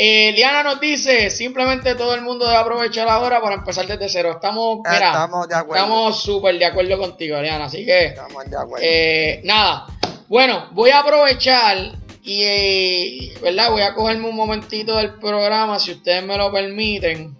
[0.00, 4.30] Eh, Liana nos dice, simplemente todo el mundo debe aprovechar ahora para empezar desde cero.
[4.30, 5.82] Estamos, mira, Estamos de acuerdo.
[5.82, 8.04] estamos súper de acuerdo contigo, Liana, así que...
[8.06, 8.86] Estamos de acuerdo.
[8.88, 9.86] Eh, nada,
[10.28, 13.72] bueno, voy a aprovechar y, eh, ¿verdad?
[13.72, 17.36] Voy a cogerme un momentito del programa, si ustedes me lo permiten,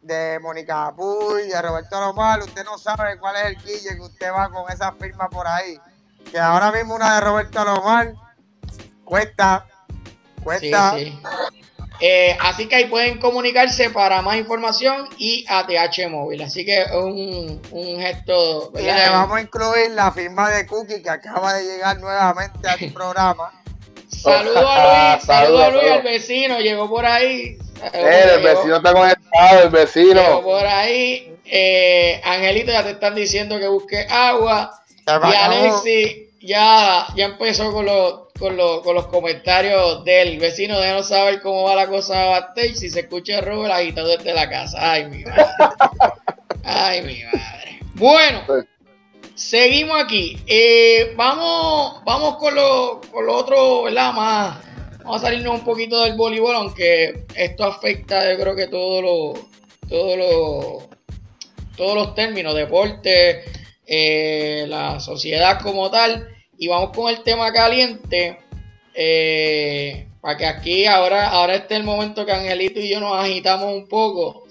[0.01, 2.39] de Mónica Puy, de Roberto Lomar.
[2.39, 5.77] Usted no sabe cuál es el quille que usted va con esa firma por ahí.
[6.31, 8.13] Que ahora mismo una de Roberto Lomar
[9.03, 10.91] cuesta, Sí, cuesta.
[10.91, 11.21] sí.
[12.01, 16.41] Eh, así que ahí pueden comunicarse para más información y ATH móvil.
[16.41, 18.71] Así que es un, un gesto.
[18.73, 19.03] Y ¿verdad?
[19.05, 23.51] le vamos a incluir la firma de Cookie que acaba de llegar nuevamente al programa.
[24.07, 25.97] Saludo a Luis, saludo a Luis, Saludos.
[25.97, 27.57] el vecino, llegó por ahí.
[27.93, 30.41] Eh, el Llegó- vecino está conectado, el Llegó vecino.
[30.41, 31.35] por ahí.
[31.45, 34.81] Eh, Angelito, ya te están diciendo que busque agua.
[35.05, 35.81] Y acabó.
[36.41, 40.79] Ya, ya empezó con los, con, los, con los comentarios del vecino.
[40.79, 42.75] Déjanos saber cómo va la cosa backstage.
[42.75, 44.77] Si se escucha Robert agitado desde la casa.
[44.79, 45.45] Ay, mi madre.
[46.63, 47.79] Ay, mi madre.
[47.95, 48.41] Bueno,
[49.35, 50.37] seguimos aquí.
[50.47, 54.13] Eh, vamos, vamos con lo, con lo otro, ¿verdad?
[54.13, 54.57] Más.
[54.99, 59.33] Vamos a salirnos un poquito del voleibol, aunque esto afecta, yo creo que todo lo,
[59.89, 60.89] todo lo,
[61.75, 63.43] todos los términos, deporte,
[63.89, 66.29] eh, la sociedad como tal.
[66.57, 68.37] Y vamos con el tema caliente.
[68.93, 73.73] eh, para que aquí ahora, ahora esté el momento que Angelito y yo nos agitamos
[73.73, 74.43] un poco.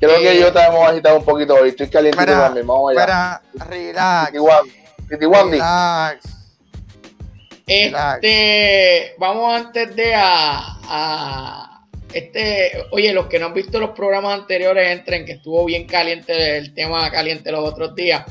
[0.00, 1.68] Creo Eh, que yo te hemos agitado un poquito hoy.
[1.68, 2.66] Estoy calientito Mira, también.
[2.66, 3.40] Vamos allá.
[3.54, 4.32] mira, relax.
[5.08, 6.24] Relax.
[7.66, 11.68] Este, vamos antes de a, a-
[12.12, 16.56] este, oye, los que no han visto los programas anteriores entren, que estuvo bien caliente
[16.58, 18.24] el tema caliente los otros días.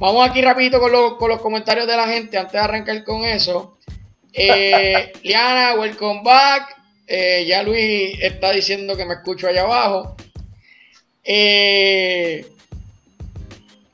[0.00, 3.22] Vamos aquí rapidito con los, con los comentarios de la gente antes de arrancar con
[3.22, 3.76] eso.
[4.32, 6.74] Eh, Liana, welcome back.
[7.06, 10.16] Eh, ya Luis está diciendo que me escucho allá abajo.
[11.22, 12.46] Eh,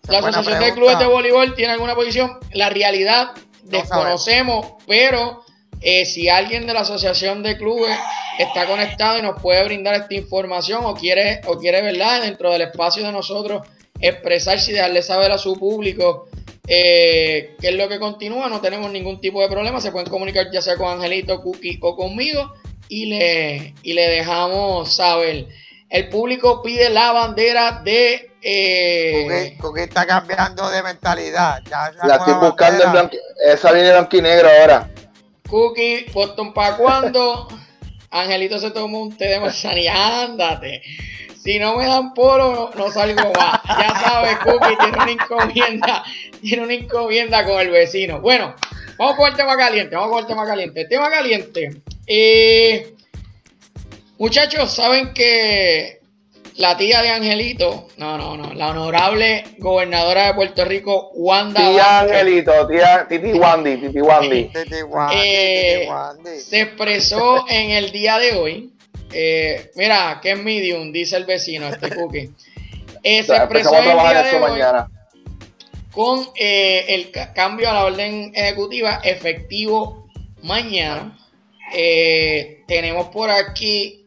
[0.07, 0.75] la Asociación de.
[0.75, 2.39] Clubes de Voleibol tiene alguna posición.
[2.53, 5.43] La realidad No desconocemos, pero
[5.81, 7.99] eh, si alguien de la Asociación de Clubes
[8.39, 12.63] está conectado y nos puede brindar esta información o quiere, o quiere verdad, dentro del
[12.63, 13.67] espacio de nosotros,
[14.01, 16.29] expresarse y dejarle saber a su público
[16.69, 19.81] eh, qué es lo que continúa, no tenemos ningún tipo de problema.
[19.81, 22.53] Se pueden comunicar ya sea con Angelito, Cookie o conmigo
[22.89, 25.47] y le, y le dejamos saber.
[25.89, 28.31] El público pide la bandera de.
[28.43, 31.63] eh, Cookie, Cookie está cambiando de mentalidad.
[31.71, 33.17] Ya La estoy buscando en blanco.
[33.45, 34.91] Esa viene blanco y negro ahora.
[35.49, 37.47] Cookie, Boston para cuando.
[38.11, 40.25] Angelito se tomó un té de manzanilla.
[40.25, 40.83] Ándate.
[41.47, 43.61] Si no me dan polo, no, no salgo más.
[43.79, 46.05] Ya sabes, Cookie tiene una encomienda.
[46.43, 48.21] Tiene una encomienda con el vecino.
[48.21, 48.55] Bueno,
[48.99, 49.95] vamos con el tema caliente.
[49.95, 50.81] Vamos con el tema caliente.
[50.81, 51.71] El tema caliente.
[52.09, 52.95] Eh,
[54.19, 56.01] muchachos, saben que
[56.57, 61.83] la tía de Angelito, no, no, no, la honorable gobernadora de Puerto Rico, Wanda Tía
[61.83, 64.45] Vázquez, Angelito, tía Titi Wandy, Titi Wandy.
[64.45, 66.41] Titi Wandy, Eh, Titi Wandy.
[66.41, 68.73] se expresó en el día de hoy.
[69.19, 72.31] Eh, mira, que es medium, dice el vecino, este cookie.
[73.03, 74.89] Eh, se expresó el día trabajar de eso hoy mañana.
[75.93, 80.09] con eh, el ca- cambio a la orden ejecutiva efectivo
[80.43, 81.19] mañana.
[81.75, 84.07] Eh, tenemos por aquí,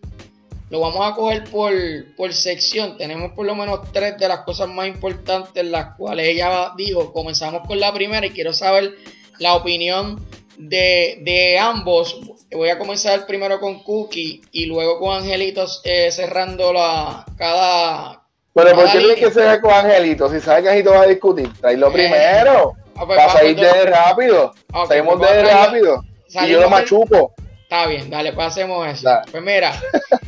[0.69, 1.73] lo vamos a coger por,
[2.15, 2.97] por sección.
[2.97, 7.11] Tenemos por lo menos tres de las cosas más importantes, las cuales ella dijo.
[7.11, 8.95] Comenzamos con la primera y quiero saber
[9.39, 10.23] la opinión
[10.59, 12.19] de, de ambos.
[12.51, 18.21] Voy a comenzar primero con Cookie y luego con Angelitos eh, cerrando la, cada,
[18.53, 19.27] Pero ¿por cada qué tiene línea.
[19.29, 20.29] que ser con Angelito?
[20.29, 22.73] Si sabe que Angelito va a discutir, tráelo Eh, primero.
[22.95, 24.53] Ah, pues, Para salir de rápido.
[24.73, 26.03] Ok, Salimos pues, de rápido.
[26.27, 27.33] Y yo lo machuco.
[27.63, 29.07] Está bien, dale, pasemos eso.
[29.07, 29.31] Dale.
[29.31, 29.79] Pues mira,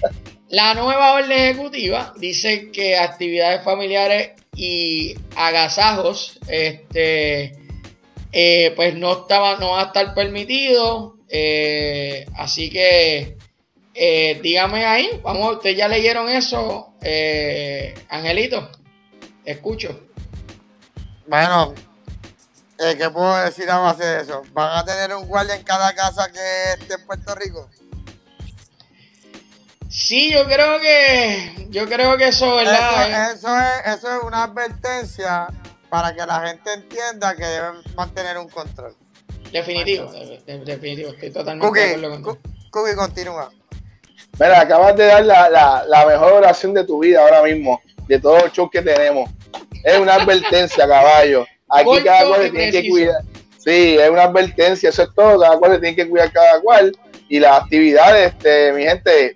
[0.50, 7.56] la nueva orden ejecutiva dice que actividades familiares y agasajos, este,
[8.32, 11.18] eh, pues no estaba, no va a estar permitido.
[11.30, 13.38] eh, así que
[13.94, 18.72] Eh, dígame ahí, vamos, ustedes ya leyeron eso, eh, Angelito,
[19.44, 20.08] escucho.
[21.28, 21.76] Bueno,
[22.80, 24.44] eh, ¿qué puedo decir a base de eso?
[24.54, 27.70] ¿Van a tener un guardia en cada casa que esté en Puerto Rico?
[29.90, 33.34] Sí, yo creo que, yo creo que eso, ¿verdad?
[33.34, 35.48] Eso, eso es, eso es una advertencia
[35.92, 38.96] para que la gente entienda que deben mantener un control.
[39.52, 42.38] Definitivo, de- de- definitivo, estoy totalmente de Cookie, acuerdo contigo.
[42.42, 43.52] Cu- Cookie, continúa.
[44.40, 48.18] Mira, acabas de dar la, la, la mejor oración de tu vida ahora mismo, de
[48.20, 49.30] todos los shows que tenemos.
[49.84, 51.46] Es una advertencia, caballo.
[51.70, 53.22] Aquí cada cual se tiene que cuidar.
[53.58, 55.42] Sí, es una advertencia, eso es todo.
[55.42, 56.98] Cada cual se tiene que cuidar cada cual.
[57.28, 59.36] Y las actividades, este, mi gente,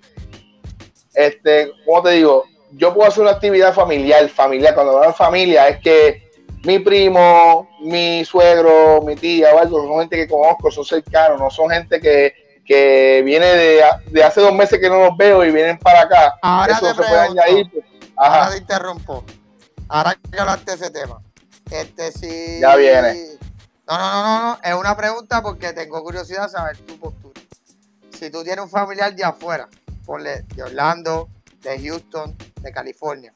[1.14, 2.44] este, ¿cómo te digo?
[2.72, 4.74] Yo puedo hacer una actividad familiar, familiar.
[4.74, 6.25] Cuando hablo de familia, es que
[6.66, 11.48] mi primo, mi suegro, mi tía o algo, son gente que conozco, son cercanos, no
[11.48, 15.52] son gente que, que viene de, de hace dos meses que no los veo y
[15.52, 16.34] vienen para acá.
[16.42, 17.70] Ahora Eso te se puede añadir.
[17.70, 17.84] pues,
[18.16, 19.24] Ahora te interrumpo.
[19.88, 21.20] Ahora que hablaste de ese tema.
[21.70, 22.58] Este sí.
[22.60, 23.14] Ya viene.
[23.86, 24.58] No, no, no, no, no.
[24.64, 27.40] Es una pregunta porque tengo curiosidad de saber tu postura.
[28.10, 29.68] Si tú tienes un familiar de afuera,
[30.04, 31.28] ponle de Orlando,
[31.62, 33.32] de Houston, de California,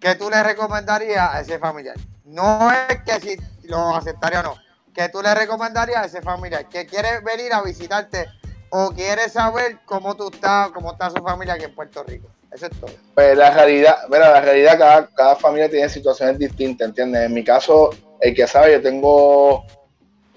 [0.00, 1.94] ¿qué tú le recomendarías a ese familiar?
[2.24, 3.36] No es que si
[3.68, 4.54] lo aceptaría o no.
[4.94, 8.26] ¿Qué tú le recomendarías a ese familiar que quiere venir a visitarte
[8.70, 12.28] o quiere saber cómo tú estás, cómo está su familia aquí en Puerto Rico?
[12.50, 12.90] Eso es todo.
[13.14, 17.22] Pues la realidad, mira, la realidad, cada, cada familia tiene situaciones distintas, ¿entiendes?
[17.22, 19.64] En mi caso, el que sabe, yo tengo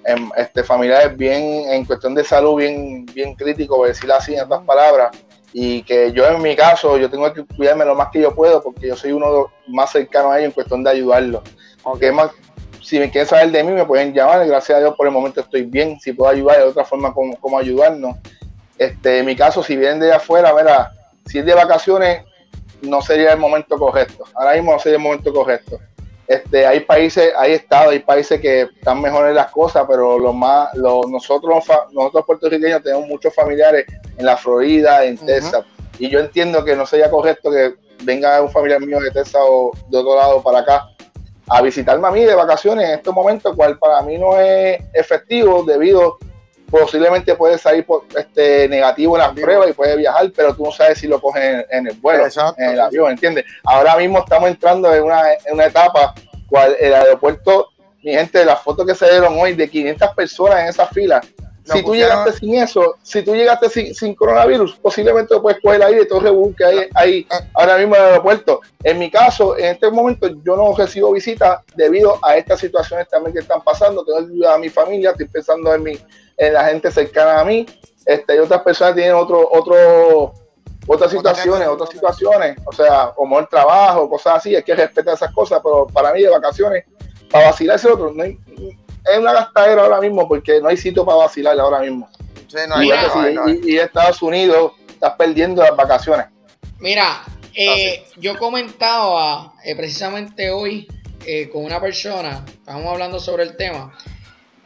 [0.05, 4.43] em, este, familiares bien, en cuestión de salud, bien, bien crítico, por decirlo así en
[4.43, 5.11] otras palabras,
[5.51, 8.63] y que yo en mi caso, yo tengo que cuidarme lo más que yo puedo,
[8.63, 11.43] porque yo soy uno más cercanos a ellos en cuestión de ayudarlos.
[11.85, 12.31] Aunque más,
[12.81, 15.41] si me quieren saber de mí, me pueden llamar, gracias a Dios por el momento
[15.41, 18.17] estoy bien, si puedo ayudar de otra forma, como, como ayudarnos.
[18.77, 20.91] Este, en mi caso, si vienen de afuera, mira,
[21.25, 22.23] si es de vacaciones,
[22.81, 24.25] no sería el momento correcto.
[24.35, 25.79] Ahora mismo no sería el momento correcto.
[26.27, 30.73] Este, hay países, hay estados, hay países que están mejores las cosas, pero lo más,
[30.75, 33.85] lo- nosotros, nosotros puertorriqueños tenemos muchos familiares
[34.17, 35.25] en la Florida, en Ujú.
[35.27, 35.63] Texas,
[35.99, 39.71] y yo entiendo que no sería correcto que venga un familiar mío de Texas o
[39.87, 40.89] de otro lado para acá
[41.47, 45.63] a visitarme a mí de vacaciones en estos momentos, cual para mí no es efectivo
[45.63, 46.17] debido
[46.69, 50.71] posiblemente puede salir por- este, negativo en las pruebas y puede viajar, pero tú no
[50.71, 53.45] sabes si lo coges en, en el vuelo, Exacto, en el avión, ¿entiendes?
[53.63, 56.13] Ahora mismo estamos entrando en una, en una etapa
[56.49, 57.69] cual el aeropuerto,
[58.03, 61.21] mi gente, las fotos que se dieron hoy de 500 personas en esa fila,
[61.65, 65.87] si tú llegaste sin eso, si tú llegaste sin, sin coronavirus, posiblemente puedes coger el
[65.87, 68.61] aire y todo el revolú que hay ahí ahora mismo en el aeropuerto.
[68.83, 73.33] En mi caso, en este momento, yo no recibo visitas debido a estas situaciones también
[73.33, 74.05] que están pasando.
[74.05, 75.97] Tengo que ayudar a mi familia, estoy pensando en, mi,
[76.37, 77.65] en la gente cercana a mí.
[78.05, 80.33] Este, y otras personas tienen otro, otro,
[80.85, 85.33] otras situaciones, otras situaciones, o sea, como el trabajo, cosas así, hay que respetar esas
[85.33, 86.85] cosas, pero para mí de vacaciones,
[87.31, 88.37] para vacilarse otro, no hay-
[89.11, 92.09] es una gastadera ahora mismo porque no hay sitio para vacilar ahora mismo.
[92.47, 93.61] Sí, no hay, Y, Mira, no hay, no hay.
[93.63, 96.27] y- y Estados Unidos estás perdiendo las vacaciones.
[96.79, 100.87] Mira, eh, yo comentaba eh, precisamente hoy
[101.25, 103.91] eh, con una persona, estábamos hablando sobre el tema.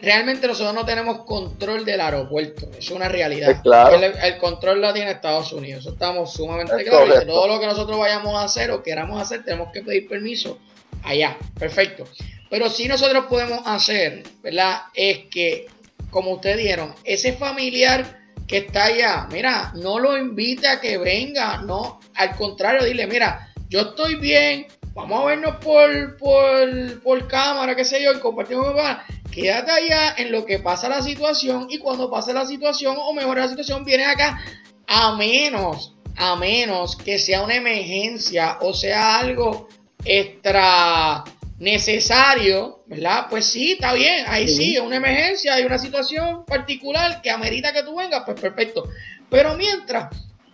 [0.02, 3.50] Realmente nosotros no tenemos control del aeropuerto, es una realidad.
[3.52, 3.96] Es claro.
[3.96, 7.08] El, el control lo tiene Estados Unidos, eso estamos sumamente Es claros.
[7.10, 7.34] Correcto.
[7.34, 10.58] todo lo que nosotros vayamos a hacer o queramos hacer, tenemos que pedir permiso
[11.04, 12.06] allá, perfecto.
[12.50, 14.82] Pero si nosotros podemos hacer, ¿verdad?
[14.94, 15.68] Es que,
[16.10, 21.62] como ustedes dijeron, ese familiar que está allá, mira, no lo invite a que venga,
[21.62, 27.76] no, al contrario, dile, mira, yo estoy bien, vamos a vernos por, por, por cámara,
[27.76, 28.98] qué sé yo, y compartimos con.
[29.32, 33.42] Quédate allá en lo que pasa la situación y cuando pase la situación o mejore
[33.42, 34.44] la situación, vienes acá
[34.88, 39.68] a menos, a menos que sea una emergencia o sea algo
[40.04, 41.24] extra
[41.60, 43.26] necesario, ¿verdad?
[43.30, 47.74] Pues sí, está bien, ahí sí, es una emergencia, hay una situación particular que amerita
[47.74, 48.84] que tú vengas, pues perfecto.
[49.30, 50.08] Pero mientras,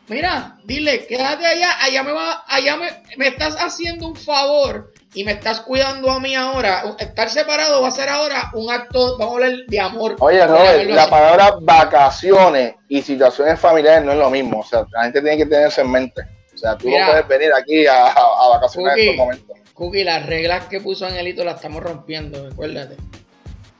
[0.07, 5.23] mira, dile, quédate allá, allá me va, allá me, me estás haciendo un favor y
[5.23, 6.83] me estás cuidando a mí ahora.
[6.99, 10.15] Estar separado va a ser ahora un acto, vamos a hablar de amor.
[10.19, 11.11] Oye, Robert, la así.
[11.11, 14.59] palabra vacaciones y situaciones familiares no es lo mismo.
[14.59, 16.21] O sea, la gente tiene que tener eso en mente.
[16.53, 17.05] O sea, tú Mira.
[17.05, 19.57] no puedes venir aquí a, a- a vacacionar en estos momentos.
[19.75, 22.97] Cookie, las reglas que puso Angelito las estamos rompiendo, recuérdate.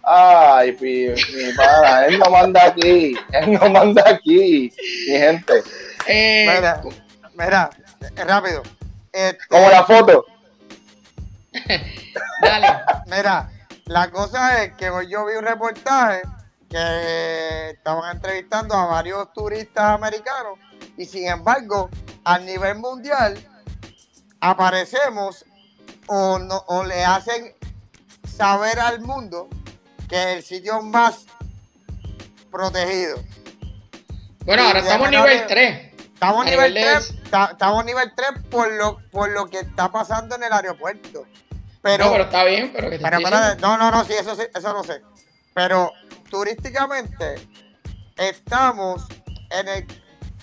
[0.03, 3.15] Ay, pi- mi pana, él no manda aquí.
[3.31, 4.71] Él no manda aquí,
[5.07, 5.63] mi gente.
[6.05, 6.81] Eh, Mira,
[7.33, 7.69] mira,
[8.15, 8.61] eh, rápido.
[9.11, 10.25] Este, Como la foto.
[12.41, 12.67] dale.
[13.07, 13.49] Mira,
[13.85, 16.21] la cosa es que hoy yo vi un reportaje
[16.69, 20.59] que estaban entrevistando a varios turistas americanos
[20.97, 21.89] Y sin embargo,
[22.25, 23.37] a nivel mundial,
[24.41, 25.45] aparecemos
[26.07, 27.53] o, no- o le hacen
[28.37, 29.47] saber al mundo
[30.09, 31.25] que es el sitio más
[32.51, 33.17] protegido.
[34.45, 35.93] Bueno, ahora estamos nivel 3.
[36.13, 39.91] Estamos nivel nivel de- 3, ta- estamos nivel 3 por lo, por lo que está
[39.91, 41.25] pasando en el aeropuerto.
[41.81, 43.19] Pero, no, pero está bien, pero que te pero
[43.59, 45.01] no, no, no, sí, eso, sí, eso lo sé.
[45.53, 45.91] Pero
[46.29, 47.35] turísticamente
[48.17, 49.05] estamos
[49.51, 49.87] en el,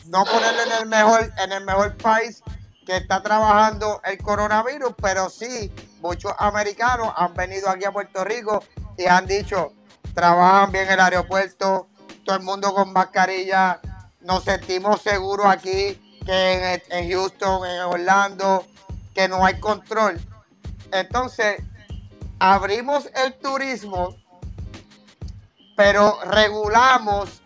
[0.06, 2.42] no ponerlo en el mejor, en el mejor país
[2.87, 8.62] que está trabajando el coronavirus, pero sí muchos americanos han venido aquí a Puerto Rico
[8.99, 9.72] y han dicho,
[10.14, 11.89] trabajan bien el aeropuerto,
[12.24, 13.80] todo el mundo con mascarilla,
[14.20, 18.66] nos sentimos seguros aquí, que en, en Houston, en Orlando,
[19.14, 20.20] que no hay control.
[20.93, 21.62] Entonces,
[22.39, 24.16] abrimos el turismo,
[25.76, 27.43] pero regulamos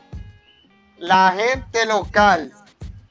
[0.98, 2.52] la gente local.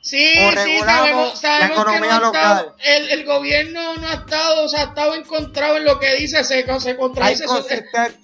[0.06, 2.76] Sí, o sí, sabemos, la sabemos que no ha estado, local.
[2.86, 6.44] el, el gobierno no ha estado, o sea, ha estado encontrado en lo que dice,
[6.44, 7.46] se, se contradice.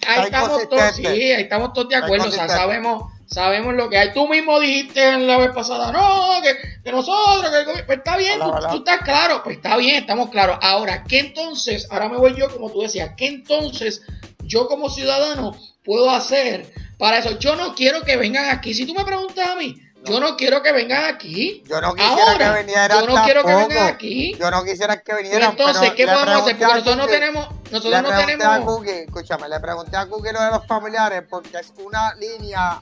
[0.08, 3.98] ahí estamos todos, sí, ahí estamos todos de acuerdo, o sea, sabemos, sabemos lo que
[3.98, 4.14] hay.
[4.14, 8.16] Tú mismo dijiste la vez pasada, no, que, que nosotros, que el gobierno, pues está
[8.16, 8.70] bien, Hola, tú, hola.
[8.70, 10.60] tú estás claro, pues está bien, estamos claros.
[10.62, 11.88] Ahora, ¿qué entonces?
[11.90, 14.04] Ahora me voy yo, como tú decías, ¿qué entonces
[14.44, 17.40] yo como ciudadano puedo hacer para eso?
[17.40, 18.76] Yo no quiero que vengan aquí.
[18.76, 21.64] Si tú me preguntas a mí, yo no quiero que vengan aquí.
[21.68, 24.36] Yo no quisiera Ahora, que vinieran yo no quiero que vengan aquí.
[24.40, 25.52] Yo no quisiera que Pues vinieran.
[25.52, 26.58] entonces, pero ¿qué podemos hacer?
[26.58, 28.76] Porque nosotros no tenemos, nosotros le no pregunté a tenemos.
[28.78, 32.82] Cookie, escúchame, le pregunté a Cookie lo de los familiares porque es una línea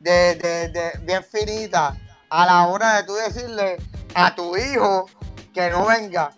[0.00, 1.96] de, de, de bien finita
[2.30, 3.76] a la hora de tú decirle
[4.14, 5.08] a tu hijo
[5.52, 6.32] que no venga.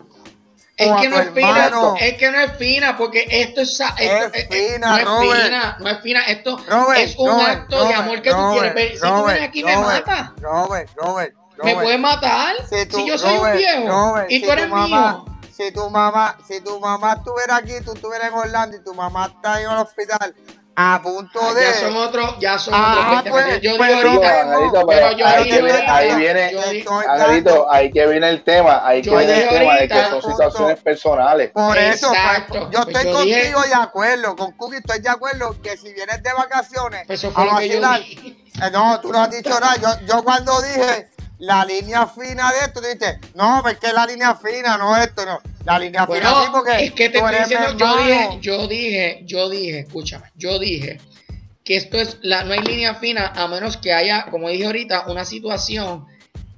[0.77, 1.95] Es que no es fina, hermano.
[1.99, 5.89] es que no es fina, porque esto es, esto- Es fina, no es fina, no
[5.89, 8.91] es fina, esto Robert, es un Robert, acto de amor que tú quieres ver.
[8.93, 13.17] Si tú vienes aquí me matas, Robert, Robert, me puedes matar Si tú- si yo
[13.17, 15.25] soy un viejo y si tú eres mamá, mío.
[15.51, 19.25] Si tu mamá, si tu mamá estuviera aquí, tú estuvieras en Orlando y tu mamá
[19.35, 20.35] está en el hospital
[20.79, 21.61] a punto Ah, de.
[21.63, 24.73] Ya son otros, ya son Ah, otros 20 pues, Yo pues, dije no, ahorita, Angelito,
[24.73, 26.51] pero pero yo ahí viene, ahí viene,
[27.09, 30.29] Angelito, ahí que viene el tema, ahí que viene el tema de que son punto.
[30.29, 31.49] situaciones personales.
[31.51, 34.99] Por eso, pues, Exacto, yo pues estoy yo dije- contigo de acuerdo, con Cookie estoy
[34.99, 37.99] de acuerdo que si vienes de vacaciones Pues eso fue a yo vacilar.
[38.01, 39.75] Eh, no, tú no has dicho nada.
[39.77, 41.09] Yo, yo cuando dije
[41.39, 45.25] la línea fina de esto, tú dijiste, no, pues que la línea fina, no esto,
[45.25, 45.39] no.
[45.65, 49.21] La línea fina sí, Bueno, porque es que te estoy diciendo, yo dije, yo dije,
[49.25, 50.99] yo dije, escúchame, yo dije
[51.63, 55.07] que esto es, la, no hay línea fina a menos que haya, como dije ahorita,
[55.07, 56.05] una situación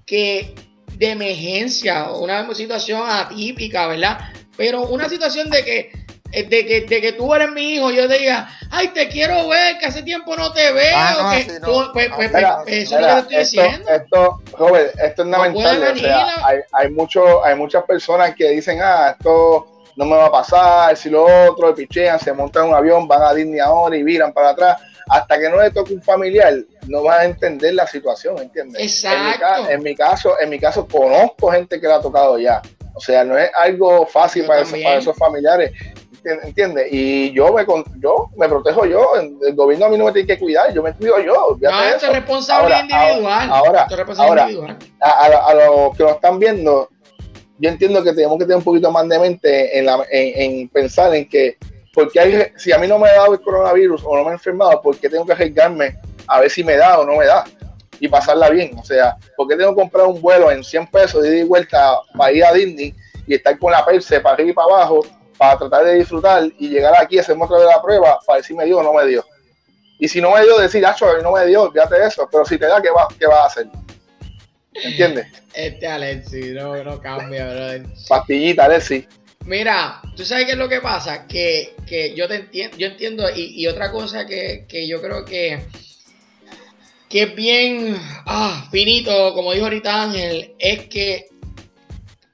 [0.06, 0.54] que
[0.98, 4.20] de emergencia, una situación atípica, ¿verdad?
[4.56, 5.92] Pero una situación de que,
[6.32, 9.78] de que, de que tú eres mi hijo, yo te diga, ay, te quiero ver,
[9.80, 11.68] que hace tiempo no te veo, Ah, no, que no.
[11.68, 13.90] tú- pues, pues, pues, eso es lo que te estoy esto, diciendo.
[13.92, 15.90] esto, Robert, esto es No lamentable.
[15.92, 20.28] o sea, hay, hay, mucho, hay muchas personas que dicen, ah, esto no me va
[20.28, 23.96] a pasar, si lo otro, pichean, se montan en un avión, van a Disney ahora
[23.98, 24.78] y viran para atrás.
[25.12, 26.54] Hasta que no le toque un familiar,
[26.88, 29.04] no van a entender la situación, ¿entiendes?
[29.04, 29.70] En mi, ca- Exacto.
[29.72, 32.62] en mi caso, en mi caso, conozco gente que le ha tocado ya.
[32.94, 35.72] O sea, no es algo fácil esos, para esos familiares.
[36.24, 36.88] ¿Entiendes?
[36.92, 39.14] Y yo me, con- yo me protejo yo.
[39.16, 40.74] El gobierno a mí no me tiene que cuidar.
[40.74, 41.58] Yo me cuido yo.
[41.60, 43.50] No, esto es responsabilidad Ahora, individual.
[43.52, 44.78] ahora, ahora, individual.
[45.02, 46.90] a, a- a los que nos están viendo,
[47.58, 50.70] yo entiendo que tenemos que tener un poquito más de mente en, la- en- en
[50.70, 51.58] pensar en que,
[51.94, 54.34] porque hay, si a mí no me ha dado el coronavirus o no me he
[54.34, 55.98] enfermado, ¿por qué tengo que arriesgarme
[56.28, 57.44] a ver si me da o no me da?
[58.02, 58.72] Y pasarla bien.
[58.80, 61.44] O sea, ¿por qué tengo que comprar un vuelo en 100 pesos de ida y
[61.44, 62.94] vuelta para ir a Disney
[63.28, 65.02] y estar con la Perse para arriba y para abajo
[65.40, 68.54] para tratar de disfrutar y llegar aquí a hacerme otra vez la prueba para si
[68.54, 69.26] me dio o no me dio?
[69.98, 72.28] Y si no me dio, decir, ah, no me dio, fíjate eso.
[72.30, 73.68] Pero si te da, ¿qué va, qué vas a hacer?
[74.74, 75.28] ¿Entiendes?
[75.54, 77.86] Este Alexi, no, no cambia, brother.
[78.08, 79.08] Pastillita, Alexi.
[79.46, 83.30] Mira, tú sabes qué es lo que pasa, que, que yo te entiendo, yo entiendo,
[83.34, 85.66] y, y otra cosa que, que yo creo que,
[87.10, 91.30] que es bien ah, finito, como dijo ahorita Ángel, es que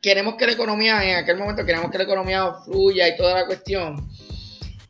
[0.05, 3.47] queremos que la economía, en aquel momento queremos que la economía fluya y toda la
[3.47, 4.07] cuestión.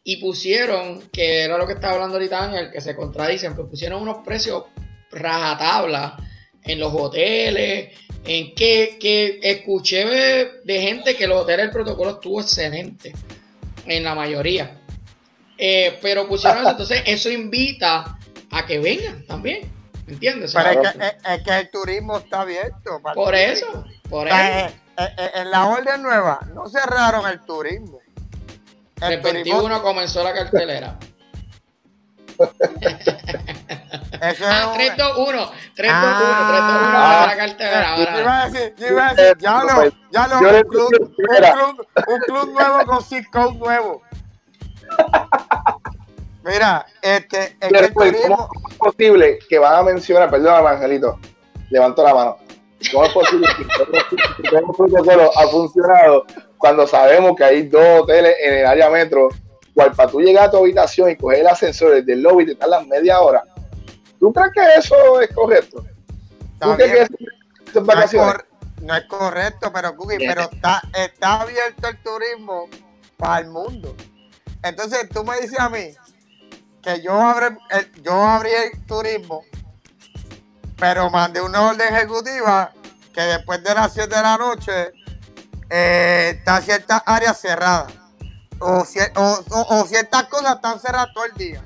[0.03, 4.01] Y pusieron, que era lo que estaba hablando ahorita Ángel, que se contradicen, pues pusieron
[4.01, 4.65] unos precios
[5.11, 6.17] rajatabla
[6.61, 10.05] en los hoteles, en que, que escuché
[10.65, 13.13] de, gente que los hoteles el protocolo estuvo excelente,
[13.85, 14.81] en la mayoría.
[15.57, 18.19] Eh, pero pusieron eso, entonces eso invita
[18.51, 19.71] a que vengan también,
[20.07, 20.53] ¿me entiendes?
[20.53, 22.99] Pero es que, es, es que el turismo está abierto.
[23.01, 24.75] para por eso, por eso.
[24.97, 27.99] Eh, eh, en la orden nueva no cerraron el turismo.
[29.01, 30.97] El El turismo 21 comenzó la cartelera.
[34.21, 35.27] Eso Ah, es 3, un- 2, 1.
[35.27, 35.51] 3, 2, 1.
[35.75, 35.91] 3, 2, 1.
[36.97, 37.25] Ah.
[37.27, 37.95] la cartera.
[37.97, 38.41] Yo iba ahora.
[38.43, 42.19] a decir, yo iba a decir, ya lo, ya lo, un club, un club, un
[42.19, 44.01] club nuevo con code nuevo.
[46.43, 50.69] Mira, este, es que el pues, turismo, ¿Cómo es posible que van a mencionar, perdóname,
[50.69, 51.19] Angelito,
[51.69, 52.37] levanto la mano.
[52.91, 56.25] ¿Cómo es posible que el protocolo ha funcionado
[56.57, 59.29] cuando sabemos que hay dos hoteles en el área metro?
[59.73, 62.47] Cual para tú llegar a tu habitación y coger el ascensor desde el lobby y
[62.47, 63.43] te tardas media hora.
[64.19, 65.85] ¿Tú crees que eso es correcto?
[66.61, 67.13] ¿Tú crees que eso
[67.67, 68.33] es no, es vacaciones?
[68.33, 68.47] cor-
[68.81, 72.69] no es correcto, pero Cookie, pero está, está abierto el turismo
[73.17, 73.93] para el mundo.
[74.63, 75.89] Entonces tú me dices a mí
[76.81, 79.43] que yo abre, el- yo abrí el turismo,
[80.79, 82.71] pero mandé una orden ejecutiva
[83.15, 84.93] que después de las 7 de la noche
[85.69, 87.91] eh, está ciertas áreas cerradas.
[88.59, 91.61] O, cier- o- o- o ciertas cosas están cerradas todo el día.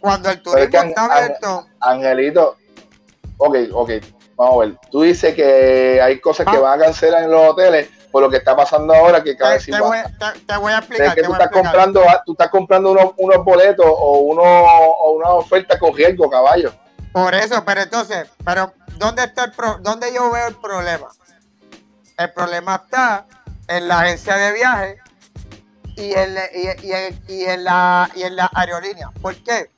[0.00, 2.56] Cuando el es que turismo está abierto, Angelito,
[3.38, 3.90] ok, ok,
[4.36, 4.78] vamos a ver.
[4.90, 6.60] Tú dices que hay cosas que Ah.
[6.60, 9.64] van a cancelar en los hoteles por lo que está pasando ahora, que cada vez
[9.66, 11.14] te voy, te- te voy a Es explicar.
[11.14, 11.72] que te tú estás explicar.
[11.72, 16.72] comprando, tú estás comprando unos, unos boletos o unos o una oferta con riesgo, caballo.
[17.12, 21.08] Por eso, pero entonces, pero ¿dónde está el pro- dónde yo veo el problema?
[22.16, 23.26] El problema está
[23.68, 24.98] en la agencia de viaje
[25.96, 29.10] y en, y, y la y en la aerolínea.
[29.20, 29.72] ¿Por qué?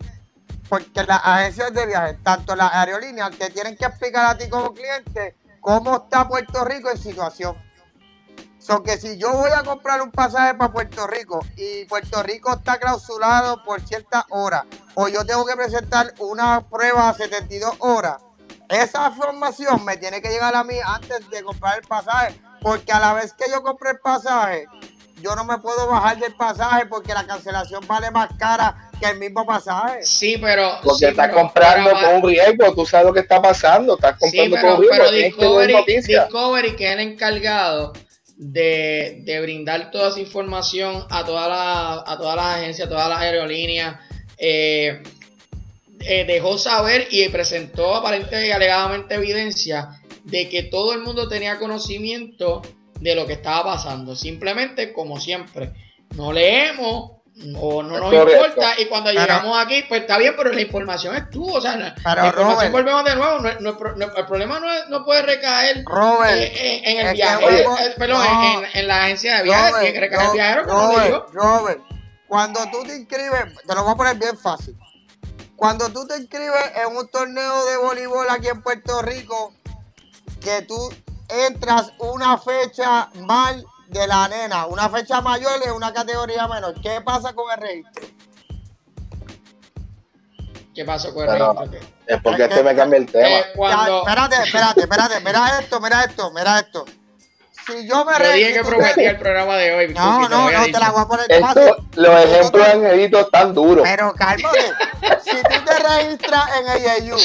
[0.69, 4.75] Porque las agencias de viaje, tanto las aerolíneas, te tienen que explicar a ti como
[4.75, 7.57] cliente cómo está Puerto Rico en situación.
[8.59, 12.53] So que si yo voy a comprar un pasaje para Puerto Rico y Puerto Rico
[12.53, 14.65] está clausurado por ciertas horas,
[14.95, 18.17] o yo tengo que presentar una prueba a 72 horas,
[18.69, 23.01] esa información me tiene que llegar a mí antes de comprar el pasaje, porque a
[23.01, 24.67] la vez que yo compré el pasaje,
[25.23, 29.19] yo no me puedo bajar del pasaje porque la cancelación vale más cara que el
[29.19, 30.03] mismo pasaje.
[30.05, 30.79] Sí, pero.
[30.83, 33.95] Porque sí, estás pero- comprando pero- con un riesgo, tú sabes lo que está pasando,
[33.95, 36.25] estás Sí, comprando pero, con un riesgo, que Discovery, noticias.
[36.27, 37.93] Discovery, que es el encargado
[38.37, 43.09] de, de brindar toda esa información a todas las a todas las agencias, a todas
[43.09, 43.97] las aerolíneas,
[44.37, 45.03] eh,
[46.01, 49.89] eh, dejó saber y presentó aparentemente y alegadamente evidencia
[50.25, 52.63] de que todo el mundo tenía conocimiento
[53.01, 54.17] de lo que estaba pasando.
[54.17, 55.73] Simplemente, como siempre,
[56.17, 57.13] no leemos
[57.61, 58.47] o no Es nos correcto.
[58.47, 61.61] importa y cuando Pero- llegamos aquí, pues está bien, pero la información es tú, o
[61.61, 62.73] sea, la, Pero, la información Robert.
[62.73, 66.81] volvemos de nuevo, no, no- no- el problema no, es- no puede recaer Robert, eh,
[66.85, 67.65] en, el viaje, eh,
[67.99, 68.59] perdón, no.
[68.63, 70.93] en, en la agencia de viajes, tiene que recaer el viajero, como.
[70.97, 71.81] Robert, Robert,
[72.27, 74.75] cuando tú te inscribes, te lo voy a poner bien fácil.
[75.57, 79.55] Cuando tú te inscribes en un torneo de voleibol aquí en Puerto Rico,
[80.41, 80.77] que tú
[81.29, 87.01] entras una fecha mal de la nena, una fecha mayor en una categoría menor, ¿qué
[87.01, 88.07] pasa con el registro?
[90.75, 91.81] ¿Qué pasó con el registro?
[92.07, 93.29] Es porque Es este que- me cambia el tema.
[93.29, 96.85] Eh, cuando Ya, espérate, espérate, espérate, mira esto, mira esto, mira esto.
[97.67, 100.63] Si yo me yo dije que prometía el programa de hoy, No, te no, no,
[100.65, 101.63] te la voy a poner fácil.
[101.63, 103.85] Esto, los ejemplos te- de Angelito están duros.
[103.89, 104.61] Pero cálmate.
[105.25, 106.69] si tú te registras en
[107.13, 107.19] AAU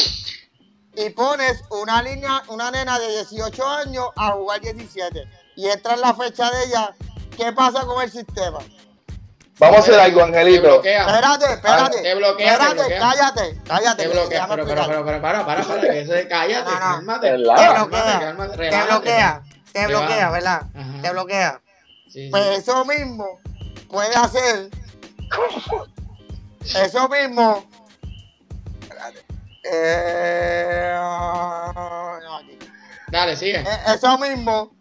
[0.96, 6.02] y pones una línea, una nena de 18 años a jugar 17 y entra en
[6.02, 6.92] la fecha de ella,
[7.38, 8.60] ¿qué pasa con el sistema?
[9.60, 10.64] Vamos a hacer algo, Te Angelito.
[10.64, 11.06] bloquea.
[11.06, 12.02] Espérate, espérate.
[12.02, 13.00] te bloquea, te espérate, bloquea.
[13.00, 14.04] cállate, cállate.
[14.04, 16.80] Te bloquea, pero, pero, pero, pero, para, para, para, que eso de cállate, No, no.
[16.80, 17.28] cálmate.
[17.30, 17.74] Te bloquea,
[18.20, 19.42] cálmate, te bloquea,
[19.74, 20.30] te bloquea.
[20.30, 20.62] ¿verdad?
[20.74, 21.02] Ajá.
[21.02, 21.62] Te bloquea.
[22.06, 22.30] Sí, sí.
[22.30, 23.40] Pues eso mismo
[23.90, 24.70] puede hacer.
[26.76, 27.66] Eso mismo.
[29.64, 32.58] Eh, no, aquí.
[33.10, 33.60] Dale, sigue.
[33.60, 34.72] Eh, Eso mismo.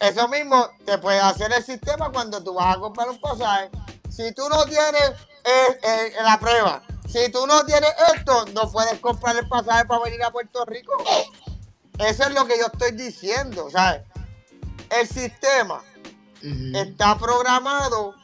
[0.00, 3.70] Eso mismo te puede hacer el sistema cuando tú vas a comprar un pasaje.
[4.10, 5.10] Si tú no tienes
[5.44, 10.02] eh, eh, la prueba, si tú no tienes esto, no puedes comprar el pasaje para
[10.02, 10.92] venir a Puerto Rico.
[11.98, 14.02] Eso es lo que yo estoy diciendo, ¿sabes?
[14.90, 15.82] El sistema
[16.74, 18.14] está programado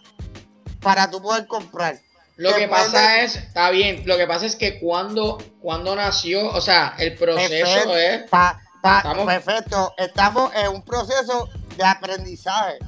[0.80, 1.98] para tú poder comprar.
[2.36, 6.48] Lo que pasa de- es, está bien, lo que pasa es que cuando, cuando nació,
[6.52, 9.94] o sea, el proceso Perfecto, es, pa- pa- Estamos- perfecto.
[9.98, 12.78] Estamos en un proceso de aprendizaje.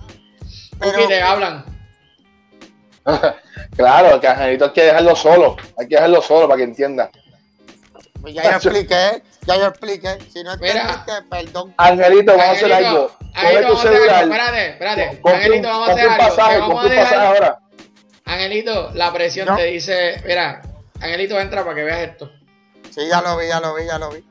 [0.78, 1.64] Pero, te hablan.
[3.76, 5.56] Claro, que Angelito hay que dejarlo solo.
[5.78, 7.10] Hay que dejarlo solo para que entienda.
[8.20, 10.18] pues ya yo expliqué, ya yo expliqué.
[10.32, 10.80] Si no Mira.
[10.82, 11.74] entendiste, perdón.
[11.78, 13.08] Angelito, vamos a hacer algo.
[13.08, 14.18] Coge Angelito, tu vamos a hacer algo.
[14.20, 14.22] celular.
[14.54, 15.20] Espérate, espérate.
[15.24, 16.16] Angelito, vamos a hacer algo.
[16.18, 17.26] Pasaje, vamos a un pasaje dejar.
[17.26, 17.58] ahora.
[18.24, 19.56] Angelito, la presión No.
[19.56, 20.62] te dice, mira,
[21.00, 22.30] Angelito entra para que veas esto.
[22.90, 24.24] Sí, ya lo vi, ya lo vi, ya lo vi.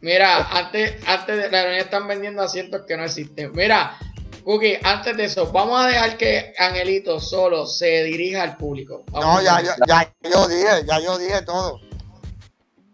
[0.00, 3.52] Mira, antes, antes de la aerolínea están vendiendo asientos que no existen.
[3.52, 3.96] Mira,
[4.44, 9.04] Cookie, antes de eso, vamos a dejar que Angelito solo se dirija al público.
[9.12, 11.80] No, Vamos ya, a- ya, ya yo dije, ya yo dije todo.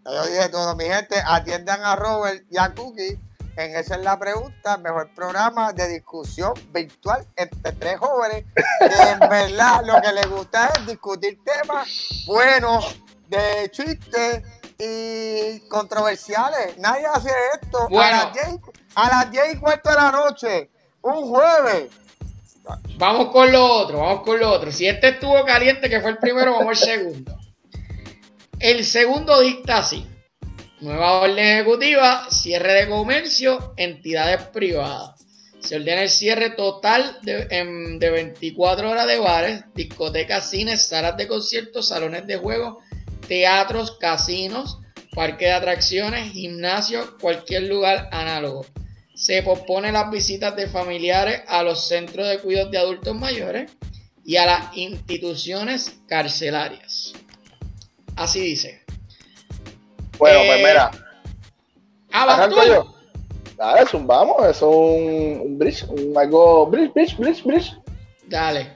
[0.05, 0.75] Yo dije todo.
[0.77, 3.19] Mi gente, atiendan a Robert y a Cookie.
[3.57, 8.45] En esa es la pregunta, mejor programa de discusión virtual entre tres jóvenes
[8.79, 11.87] que en verdad lo que les gusta es discutir temas
[12.27, 12.97] buenos,
[13.29, 14.43] de chistes
[14.79, 16.79] y controversiales.
[16.79, 17.31] Nadie hace
[17.61, 18.17] esto Bueno.
[18.17, 18.47] a, las 10,
[18.95, 20.71] a las 10 y cuarto de la noche,
[21.03, 21.91] un jueves.
[22.97, 24.73] Vamos con lo otro, vamos con lo otro.
[24.73, 27.42] Si este estuvo caliente, que fue el primero, vamos al segundo.
[28.63, 30.07] El segundo dicta así.
[30.81, 35.17] Nueva orden ejecutiva, cierre de comercio, entidades privadas.
[35.59, 41.17] Se ordena el cierre total de, em, de 24 horas de bares, discotecas, cines, salas
[41.17, 42.79] de conciertos, salones de juego,
[43.27, 44.79] teatros, casinos,
[45.13, 48.65] parques de atracciones, gimnasios, cualquier lugar análogo.
[49.13, 53.73] Se pospone las visitas de familiares a los centros de cuidados de adultos mayores
[54.25, 56.92] y a las instituciones carcelarias.
[58.17, 58.83] Así dice.
[60.19, 60.91] Bueno, Eh, pues mira,
[62.13, 62.95] Ah, arranco yo.
[63.57, 67.77] Dale, zumbamos, eso es un, un bridge, un algo, bridge, bridge, bridge, bridge.
[68.27, 68.73] Dale.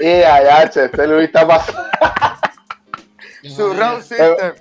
[0.00, 1.80] Y allá, che, este Luis está pasando.
[3.44, 4.54] Su Eh, round system.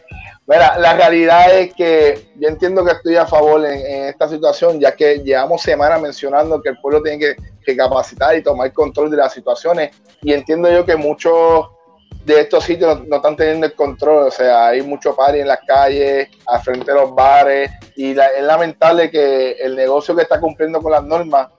[0.45, 4.77] Mira, la realidad es que yo entiendo que estoy a favor en, en esta situación,
[4.79, 7.35] ya que llevamos semanas mencionando que el pueblo tiene que,
[7.65, 9.95] que capacitar y tomar control de las situaciones.
[10.21, 11.67] Y entiendo yo que muchos
[12.25, 14.27] de estos sitios no, no están teniendo el control.
[14.27, 17.71] O sea, hay mucho party en las calles, al frente de los bares.
[17.95, 21.49] Y es lamentable que el negocio que está cumpliendo con las normas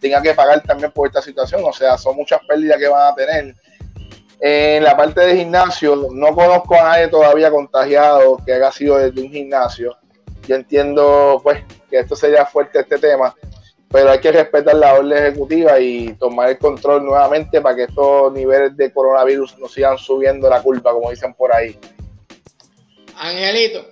[0.00, 1.62] tenga que pagar también por esta situación.
[1.64, 3.54] O sea, son muchas pérdidas que van a tener.
[4.38, 9.22] En la parte de gimnasio, no conozco a nadie todavía contagiado que haya sido desde
[9.22, 9.96] un gimnasio.
[10.46, 13.34] Yo entiendo, pues, que esto sería fuerte este tema,
[13.96, 18.30] pero hay que respetar la orden ejecutiva y tomar el control nuevamente para que estos
[18.30, 21.80] niveles de coronavirus no sigan subiendo la curva, como dicen por ahí.
[23.16, 23.86] Angelito.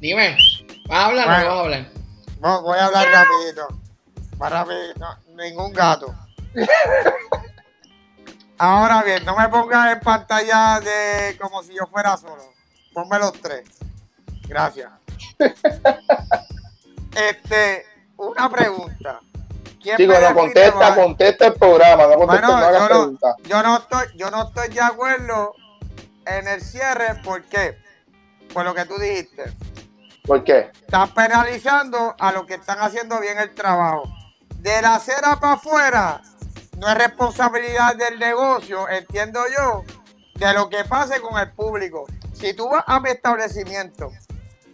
[0.00, 0.36] Dime,
[0.88, 1.86] ¿vas a hablar o no vas a hablar?
[2.40, 3.68] Vo- Voy a hablar rapidito.
[4.38, 5.06] Más rapidito.
[5.36, 6.14] Ningún gato.
[8.58, 12.51] Ahora bien, no me pongas en pantalla de como si yo fuera solo.
[12.92, 13.68] Ponme los tres.
[14.48, 14.90] Gracias.
[17.14, 17.84] Este,
[18.16, 19.20] una pregunta.
[19.82, 23.36] ¿Quién Chicos, me no contesta, contesta el programa, no contesta, Bueno, no yo no, preguntas.
[23.42, 25.54] yo no estoy, yo no estoy de acuerdo
[26.24, 27.76] en el cierre, ¿por qué?
[28.54, 29.52] Por lo que tú dijiste.
[30.24, 30.70] ¿Por qué?
[30.72, 34.04] Están penalizando a los que están haciendo bien el trabajo.
[34.60, 36.22] De la acera para afuera,
[36.78, 39.84] no es responsabilidad del negocio, entiendo yo,
[40.48, 42.06] de lo que pase con el público.
[42.34, 44.10] Si tú vas a mi establecimiento,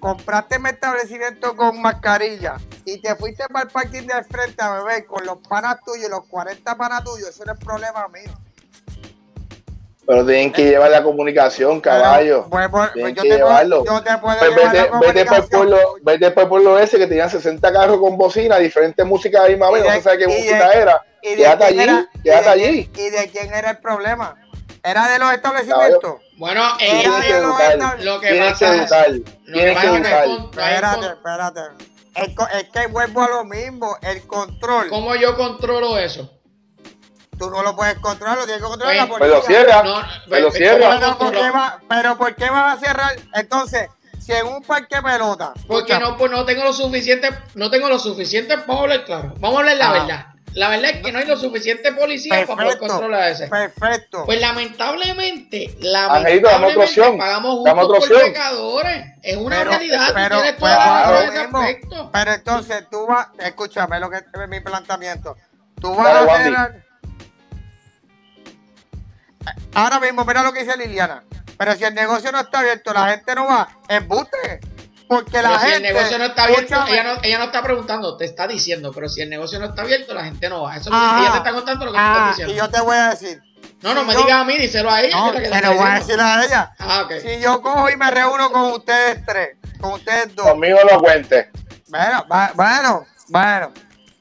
[0.01, 5.07] compraste mi establecimiento con mascarilla y te fuiste para el parking del frente a beber
[5.07, 8.33] con los panas tuyos, los 40 panas tuyos, eso no es problema mío.
[10.07, 12.47] Pero tienen que llevar la comunicación, caballo.
[12.51, 13.85] Pero, pues, pues, Tienen yo, que te puedo, llevarlo.
[13.85, 16.79] yo te puedo Pues llevar vete, la vete por el pueblo, vete por el pueblo
[16.79, 20.27] ese que tenían 60 carros con bocina, diferentes músicas ahí de- no se sabe qué
[20.27, 21.05] de- música era.
[21.21, 22.91] ¿Y de Quédate allí, era- y quédate de allí.
[22.97, 24.35] ¿Y de quién era el problema?
[24.83, 26.17] ¿Era de los establecimientos?
[26.37, 29.77] Bueno, Era Tienes que de los educar, estab- lo que tienes pasa es- que tienes
[29.83, 31.61] Espérate, espérate.
[32.15, 34.89] Es, que vuelvo a lo mismo, el control.
[34.89, 36.33] ¿Cómo yo controlo eso?
[37.39, 39.65] Tú no lo puedes controlar, lo tiene que controlar Pues- la Pues lo policía.
[39.65, 40.79] cierra, No, Pero pues, cierra.
[40.81, 43.17] ¿cómo lo Pero ¿por, qué va- pero ¿por qué vas a cerrar?
[43.35, 45.53] Entonces, si en un parque pelota.
[45.69, 49.35] Porque escucha, no, pues no tengo lo suficiente, no tengo lo suficiente para hablar claro.
[49.39, 49.93] Vamos a hablar la Ah.
[49.93, 50.27] verdad.
[50.55, 53.47] La verdad es que no hay lo suficiente policía para poder controlar ese.
[53.49, 54.25] Perfecto.
[54.25, 57.19] Pues lamentablemente, Angelito, dame otra lamentablemente opción.
[57.19, 59.07] pagamos justos por pecadores.
[59.23, 62.11] Es una Pero- realidad, pero- tienes pero toda la razón ahora en ese mismo- aspecto.
[62.13, 65.37] Pero entonces tú vas, escúchame lo que es mi planteamiento.
[65.81, 66.83] Tú vas Dale, a cerrar.
[69.75, 71.23] Ahora mismo, mira lo que dice Liliana.
[71.57, 74.61] Pero si el negocio no está abierto, la gente no va, embuste.
[75.09, 75.93] Porque la Pero si el gente.
[75.95, 79.23] negocio no está abierto, ella no, ella no está preguntando, te está diciendo, pero si
[79.23, 80.77] el negocio no está abierto, la gente no va.
[80.77, 81.15] Eso es lo Ajá.
[81.17, 82.65] que ella te está contando lo que tú ah, estás y diciendo.
[82.67, 83.43] yo te voy a decir.
[83.81, 85.17] No, no si me yo- digas a mí, díselo a ella.
[85.17, 86.73] No, que lo te lo voy a decir a ella.
[86.79, 87.13] Ah, ok.
[87.23, 91.51] Si yo cojo y me reúno con ustedes tres, con ustedes dos, Conmigo no cuente.
[91.89, 93.73] Bueno, va- bueno, bueno,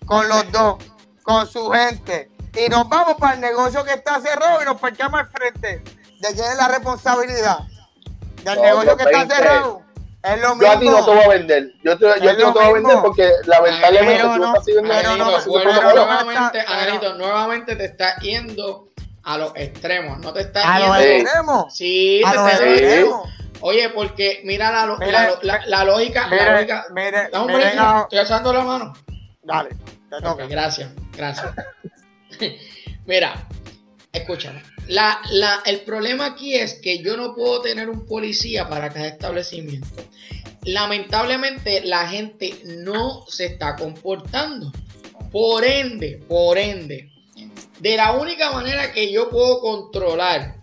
[0.05, 0.77] con los dos,
[1.23, 2.31] con su gente.
[2.55, 5.83] Y nos vamos para el negocio que está cerrado y nos parqueamos al frente.
[6.21, 7.59] ¿De quién es la responsabilidad?
[8.43, 9.35] Del No, negocio que está 20.
[9.35, 9.81] cerrado.
[10.33, 11.73] Es lo Yo a ti no te voy a vender.
[11.83, 14.67] Yo, te, yo a no te voy a vender porque lamentablemente Pero tú no, estás
[14.83, 18.89] nuevamente, está- Angelito, nuevamente te está yendo
[19.23, 20.19] a los extremos.
[20.19, 21.01] No te estás A los yendo.
[21.03, 21.21] Sí.
[21.21, 21.75] extremos.
[21.75, 23.29] Sí, A te los está extremos.
[23.61, 26.27] Oye, porque mira la, lo- la, la- la lógica.
[26.27, 26.85] la Mire, lógica.
[26.93, 28.01] mire, Dame un no.
[28.03, 28.93] estoy alzando la mano.
[29.41, 29.69] Dale,
[30.09, 30.45] te toca.
[30.45, 31.51] gracias, gracias.
[33.05, 33.33] Mira,
[34.11, 34.61] escúchame.
[34.87, 39.07] La, la, el problema aquí es que yo no puedo tener un policía para cada
[39.07, 40.03] establecimiento.
[40.63, 44.71] Lamentablemente la gente no se está comportando.
[45.31, 47.11] Por ende, por ende,
[47.79, 50.55] de la única manera que yo puedo controlar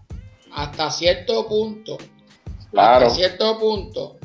[0.53, 1.99] hasta cierto punto,
[2.70, 3.07] Claro.
[3.07, 4.18] hasta cierto punto,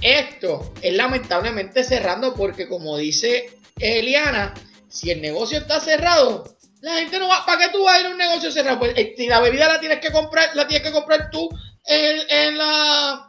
[0.00, 4.54] esto es lamentablemente cerrando porque como dice Eliana,
[4.88, 6.44] si el negocio está cerrado,
[6.82, 8.78] la gente no va, ¿para qué tú vas a ir a un negocio cerrado?
[8.78, 11.48] Pues eh, si la bebida la tienes que comprar, la tienes que comprar tú
[11.84, 13.26] en, en la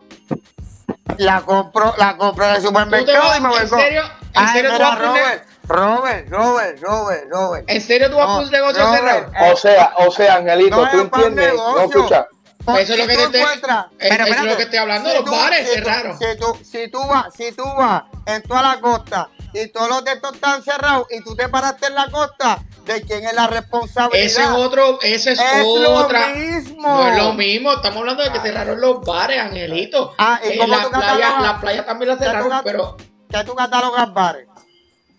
[1.18, 4.10] La compro, la compro en el tú supermercado vas- y me voy en serio, en
[4.34, 7.66] Ay, serio tú mira, vas a un ne- Robert, Robert, Robert, Robert, Robert.
[7.70, 9.32] en serio tú vas a un No, negocio Robert, cerrado.
[9.46, 12.28] eh, O sea, o sea, Angelito, No tú entiendes, no escucha.
[12.68, 15.68] Eso es lo que te encuentras- es- Pero es lo que estoy hablando los bares
[15.68, 16.18] si cerrados.
[16.20, 20.04] Si tú, si tú vas, si tú vas en toda la costa y todos los
[20.06, 23.48] de estos están cerrados y tú te paraste en la costa, ¿de quién es la
[23.48, 24.26] responsabilidad?
[24.26, 26.30] Ese es otro, ese es, Es otra.
[26.30, 26.88] lo mismo.
[26.88, 30.14] No es lo mismo, estamos hablando de que cerraron los bares, Angelito.
[30.18, 31.42] Ah, ¿y Eh, cómo la tú playa, catalogas?
[31.44, 32.98] la playa también la ¿Qué tú cerraron, pero
[33.30, 34.48] ¿Qué tú catalogas bares?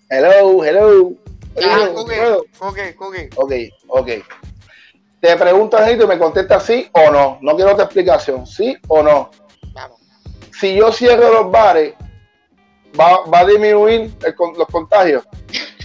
[0.09, 1.13] Hello, hello.
[1.55, 2.45] Ah, Hello, Cookie, hello.
[2.59, 3.29] Cookie, Cookie.
[3.37, 3.53] Ok,
[3.89, 4.09] ok.
[5.23, 7.39] Te pregunto, Angelito, y me contestas sí o no.
[7.43, 8.45] No quiero otra explicación.
[8.45, 9.31] ¿Sí o no?
[9.73, 10.01] Vamos.
[10.59, 11.95] Si yo cierro los bares,
[13.01, 15.23] ¿va, va a disminuir el los contagios?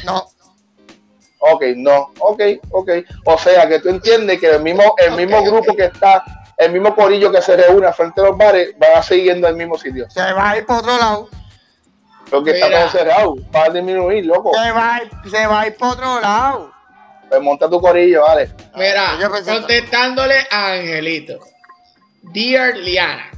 [0.04, 0.26] No,
[1.40, 2.12] Ok, no.
[2.20, 2.90] Ok, ok.
[3.26, 6.24] O sea, que tú entiendes que el mismo, el mismo grupo que está,
[6.58, 9.56] el mismo corillo que se reúne frente a los bares, van a seguir yendo al
[9.56, 10.10] mismo sitio.
[10.10, 11.30] se va a ir por otro lado.
[12.32, 12.80] Porque está Mira.
[12.80, 13.36] todo cerrado.
[13.56, 14.52] Va a disminuir, loco.
[14.52, 16.77] Se va a ir, se va a ir por otro lado.
[17.30, 18.50] Pues monta tu corillo, vale.
[18.76, 21.40] mira, pensé- contestándole a Angelito.
[22.22, 23.30] Dear Liana.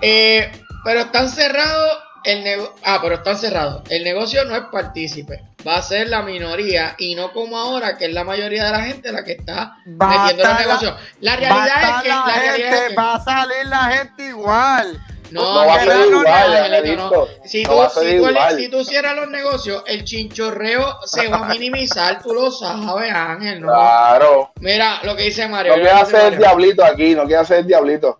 [0.00, 0.50] Eh,
[0.84, 2.74] pero están cerrados el negocio.
[2.84, 3.82] Ah, pero están cerrados.
[3.90, 5.42] El negocio no es partícipe.
[5.66, 8.80] Va a ser la minoría y no como ahora, que es la mayoría de la
[8.82, 10.94] gente la que está metiendo los la- negocios.
[11.20, 11.66] La realidad
[11.96, 12.08] es que.
[12.08, 15.00] la La realidad gente, es que va a salir la gente igual.
[15.32, 16.24] No, No va a ser igual,
[16.54, 17.04] Angelito, no.
[17.06, 17.28] Angelito.
[17.44, 18.56] Si No tú, va a ser si, tú, igual.
[18.56, 23.60] si tú cierras los negocios, el chinchorreo se va a minimizar, tú lo sabes, Ángel.
[23.60, 23.68] ¿no?
[23.68, 24.52] Claro.
[24.60, 25.72] Mira lo que dice Mario.
[25.76, 28.18] No dice hacer el diablito aquí, no quiere hacer el diablito.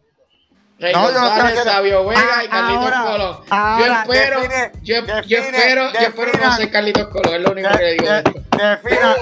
[0.78, 3.44] Rey No, quiero Sabio Vega y Ah, Carlitos ahora, Colón.
[3.78, 3.86] yo
[4.16, 7.68] espero, define, yo, yo define, espero, yo espero no ser Carlitos Colón, es lo único
[7.68, 8.06] De- que le digo.
[8.12, 8.22] de
[8.68, 9.16] defina,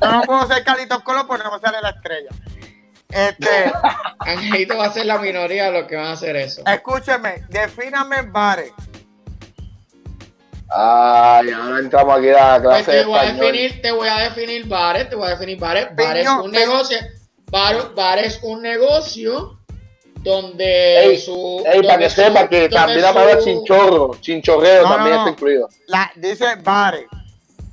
[0.00, 2.30] yo no puedo ser Carlitos Colón porque no me sale la estrella.
[3.12, 3.72] Este,
[4.20, 6.62] Angelito va a ser la minoría de los que van a hacer eso.
[6.66, 8.72] escúcheme, defíname bares.
[10.74, 13.46] Ay, ahora entramos aquí a la Pues clase de te voy a español.
[13.52, 15.88] definir, te voy a definir bares, te voy a definir bares.
[15.94, 16.96] Bares Piñón, un negocio,
[17.50, 19.58] bar, bar es un negocio
[20.20, 24.16] donde Ey, su Ey, para donde que su- sepa que también la palabra su- chinchorro,
[24.20, 25.20] chinchorreo No, también no.
[25.20, 25.68] está incluido.
[25.88, 27.04] La, dice bares.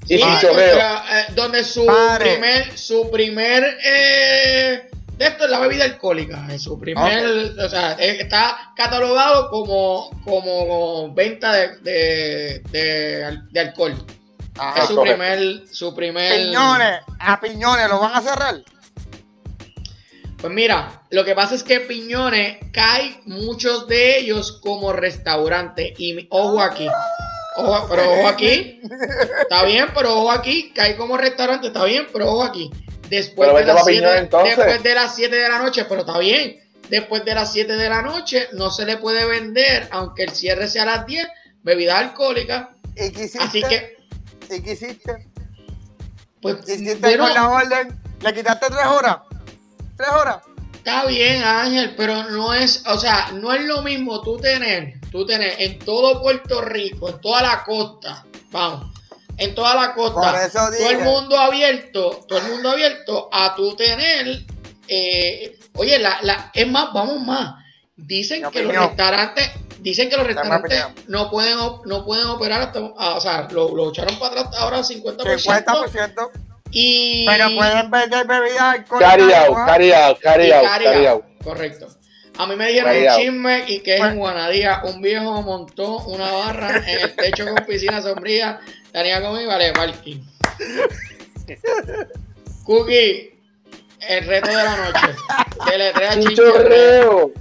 [0.08, 0.72] Y Sí, chinchorreo.
[0.76, 2.34] o sea, eh, donde su Bares.
[2.34, 6.47] primer, su primer eh, esto es la bebida alcohólica.
[6.49, 7.24] eh, Su primer,
[7.59, 13.95] o sea, eh, está catalogado como, como venta de, de, de, al- de alcohol.
[14.57, 14.82] Ajá.
[14.82, 15.17] es su correcto.
[15.24, 16.34] primer, su primer.
[16.36, 18.55] Piñones, a piñones, ¿lo van a cerrar?
[20.41, 25.93] Pues mira, lo que pasa es que Piñones cae muchos de ellos como restaurante.
[25.97, 26.88] Y ojo aquí.
[27.57, 28.80] Ojo, pero ojo aquí.
[29.41, 30.72] Está bien, pero ojo aquí.
[30.74, 32.70] Cae como restaurante, está bien, pero ojo aquí.
[33.10, 34.57] Después, de las, pa' Piñones, 7, entonces.
[34.57, 36.60] después de las 7 de la noche, pero está bien.
[36.89, 40.68] Después de las 7 de la noche no se le puede vender, aunque el cierre
[40.68, 41.28] sea a las 10,
[41.64, 42.72] bebida alcohólica.
[42.95, 43.39] ¿Y qué hiciste?
[43.39, 43.97] Así que,
[44.49, 45.28] ¿Y qué hiciste?
[46.41, 47.99] pues, ¿Qué hiciste con la orden?
[48.22, 49.18] ¿Le quitaste tres horas?
[49.95, 50.38] ¿Tres horas?
[50.74, 55.26] Está bien, Ángel, pero no es, o sea, no es lo mismo tú tener, tú
[55.26, 58.99] tener en todo Puerto Rico, en toda la costa, vamos,
[59.40, 63.56] en toda la Por costa, eso todo el mundo abierto, todo el mundo abierto a
[63.56, 64.44] tú tener,
[64.88, 67.56] eh, oye, la, la, es más, vamos más,
[67.96, 72.80] dicen que los restaurantes, dicen que los restaurantes no pueden, op- no pueden operar hasta,
[72.82, 76.30] o sea, lo, lo echaron para atrás ahora 50%, 50%.
[76.72, 77.26] y...
[77.26, 79.12] Pero pueden vender bebidas alcohólicas.
[79.18, 79.66] Carry out, igual.
[79.66, 81.44] carry out, carry Y out, carry carry out, out.
[81.44, 81.88] Correcto.
[82.38, 84.82] A mí me dijeron un chisme y que es Pues- en Guanadía.
[84.86, 88.62] Un viejo montó una barra en el techo con piscina sombría.
[88.92, 90.22] Tenía conmigo vale parking.
[92.66, 93.40] Cookie,
[94.02, 95.16] el reto de la noche.
[95.66, 97.32] Deletrea chinchorreo.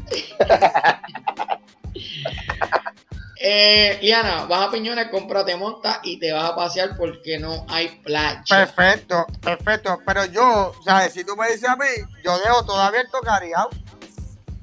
[3.40, 7.88] Eh, Liana, vas a Piñones, cómprate monta y te vas a pasear porque no hay
[8.03, 8.42] playa.
[8.49, 10.01] Perfecto, perfecto.
[10.05, 11.12] Pero yo, ¿sabes?
[11.12, 11.86] Si tú me dices a mí,
[12.24, 13.70] yo dejo todo abierto cariado.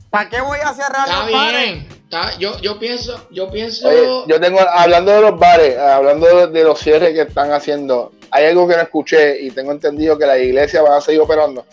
[0.09, 1.85] ¿Para qué voy a cerrar Está los bares?
[2.15, 3.89] Está, yo, yo pienso, yo pienso.
[3.89, 8.45] Oye, yo tengo, hablando de los bares, hablando de, los cierres que están haciendo, hay
[8.45, 11.65] algo que no escuché y tengo entendido que la iglesia va a seguir operando.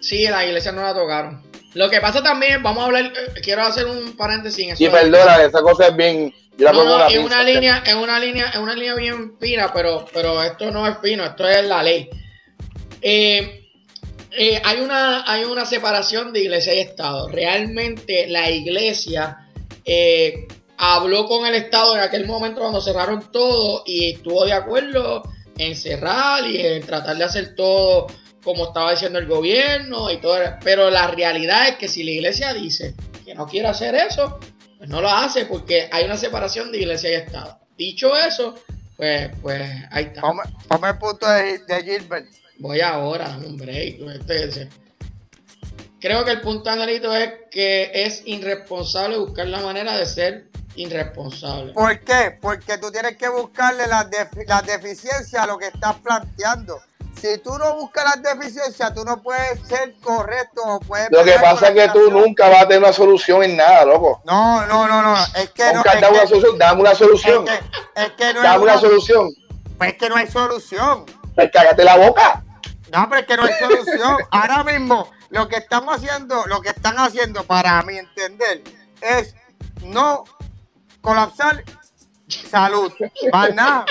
[0.00, 1.42] Sí, la iglesia no la tocaron.
[1.74, 4.82] Lo que pasa también, vamos a hablar, eh, quiero hacer un paréntesis en eso.
[4.82, 6.34] Y perdona, esa cosa es bien.
[6.56, 9.38] Yo la No, pongo no, es una línea, es una línea, es una línea bien
[9.38, 12.10] fina, pero, pero esto no es fino, esto es la ley.
[13.00, 13.63] Eh,
[14.36, 17.28] eh, hay una, hay una separación de iglesia y Estado.
[17.28, 19.48] Realmente la iglesia
[19.84, 25.22] eh, habló con el Estado en aquel momento cuando cerraron todo y estuvo de acuerdo
[25.56, 28.08] en cerrar y en tratar de hacer todo
[28.42, 30.38] como estaba diciendo el gobierno y todo.
[30.62, 34.38] Pero la realidad es que si la iglesia dice que no quiere hacer eso,
[34.78, 37.58] pues no lo hace porque hay una separación de iglesia y Estado.
[37.76, 38.54] Dicho eso,
[38.96, 40.20] pues, pues ahí está.
[40.20, 40.42] Ponme,
[40.88, 42.43] el punto de Gilbert.
[42.58, 43.96] Voy ahora, dame un break.
[44.28, 44.68] ese.
[46.00, 50.46] Creo que el punto, Angelito, es que es irresponsable buscar la manera de ser
[50.76, 51.72] irresponsable.
[51.72, 52.36] ¿Por qué?
[52.40, 56.78] Porque tú tienes que buscarle las, defi- las deficiencias a lo que estás planteando.
[57.20, 61.32] Si tú no buscas las deficiencias, tú no puedes ser correcto o puedes Lo que
[61.40, 64.20] pasa es que tú nunca vas a tener una solución en nada, loco.
[64.26, 65.16] No, no, no, no.
[65.36, 65.74] Es que no.
[65.76, 67.44] Nunca Es dame una solución, dame una es solución.
[67.46, 67.52] que,
[68.02, 69.30] es que no es Dame una una- solución.
[69.78, 71.06] pues es que no hay solución.
[71.34, 72.43] Pues cállate la boca.
[72.94, 74.16] No, pero es que no hay solución.
[74.30, 78.62] Ahora mismo, lo que estamos haciendo, lo que están haciendo, para mi entender,
[79.00, 79.34] es
[79.82, 80.24] no
[81.00, 81.64] colapsar
[82.28, 82.92] salud.
[83.32, 83.84] Más nada.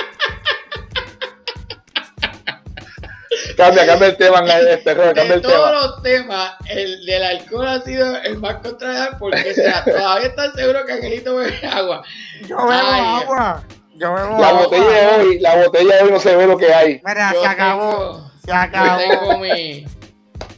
[3.57, 5.71] Cambia, cambia el tema, este, cambia De el todos tema.
[5.81, 10.53] los temas, el del alcohol ha sido el más contrariado porque o sea, todavía están
[10.55, 12.03] seguros que Angelito bebe agua.
[12.47, 13.63] Yo bebo Ay, agua.
[13.95, 14.63] Yo bebo La agua.
[14.63, 17.01] botella de hoy, la botella de hoy no se ve lo que hay.
[17.05, 17.91] Mira, Yo se acabó.
[17.91, 19.85] tengo- Se Yo tengo mi,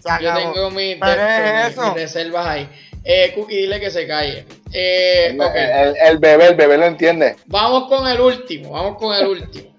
[0.02, 1.86] Se yo tengo mi, Pero de- es mi- eso.
[1.86, 2.70] mis reservas ahí.
[3.04, 4.46] Eh, Cookie, dile que se calle.
[4.74, 5.56] Eh, ok.
[5.56, 7.36] El, el bebé, el bebé lo entiende.
[7.46, 9.76] Vamos con el último, vamos con el último.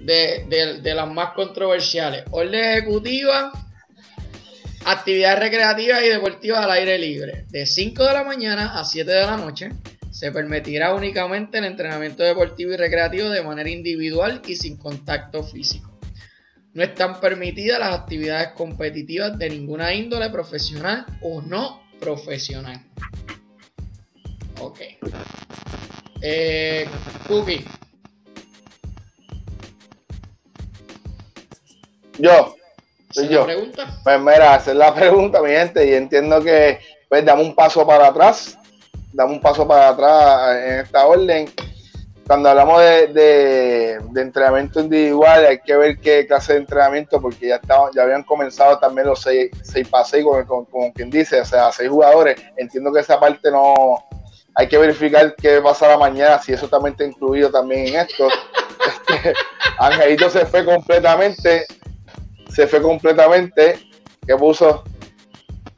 [0.00, 2.24] De, de- de las más controversiales.
[2.30, 3.50] Orden ejecutiva,
[4.84, 7.44] actividades recreativas y deportivas al aire libre.
[7.48, 9.70] De 5 de la mañana a 7 de la noche
[10.10, 15.95] se permitirá únicamente el entrenamiento deportivo y recreativo de manera individual y sin contacto físico.
[16.76, 22.84] No están permitidas las actividades competitivas de ninguna índole profesional o no profesional.
[24.60, 24.80] Ok.
[26.20, 26.86] Eh,
[27.26, 27.64] Cookie.
[32.18, 32.54] Yo,
[33.10, 33.46] ¿se Soy yo.
[33.46, 33.98] pregunta?
[34.04, 38.08] pues mira, hacer la pregunta, mi gente, y entiendo que, pues, dame un paso para
[38.08, 38.58] atrás.
[39.14, 41.48] Dame un paso para atrás en esta orden.
[42.26, 47.48] Cuando hablamos de, de- de entrenamiento individual, hay que ver qué clase de entrenamiento, porque
[47.48, 49.50] ya, estaban, ya habían comenzado también los 6
[49.88, 52.36] para 6, como, como- como quien dice, o sea, 6 jugadores.
[52.56, 53.74] Entiendo que esa parte no.
[54.58, 58.28] Hay que verificar qué pasará mañana, si eso también está incluido también en esto.
[59.08, 59.32] Este,
[59.78, 61.66] Angelito se fue completamente,
[62.52, 63.80] se fue completamente,
[64.26, 64.84] que puso,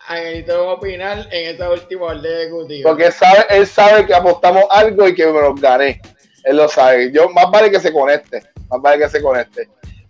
[0.06, 2.90] Angelito va a opinar en esta última orden ejecutiva.
[2.90, 6.00] porque sabe, él sabe que apostamos algo y que me lo gané.
[6.44, 7.10] Él lo sabe.
[7.12, 9.68] Yo, más vale que se conecte, más vale que se conecte.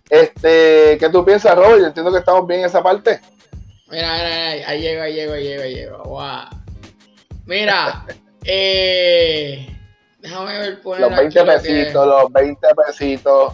[0.09, 1.79] Este, ¿qué tú piensas, Robert?
[1.79, 3.19] Yo entiendo que estamos bien en esa parte.
[3.89, 6.03] Mira, mira, mira, ahí llego, ahí llego, ahí llego, ahí llego.
[6.03, 6.47] Guau.
[7.45, 8.05] Mira,
[8.45, 9.67] eh,
[10.19, 13.53] déjame ver poner Los aquí 20 lo que- pesitos, los 20 pesitos.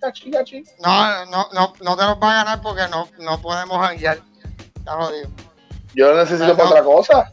[0.00, 0.64] Cachi, cachi.
[0.82, 4.18] No, no, no, no te los va a ganar porque no, no podemos janguear.
[4.76, 5.28] Está jodido.
[5.94, 6.70] Yo lo necesito Pero para no.
[6.70, 7.32] otra cosa.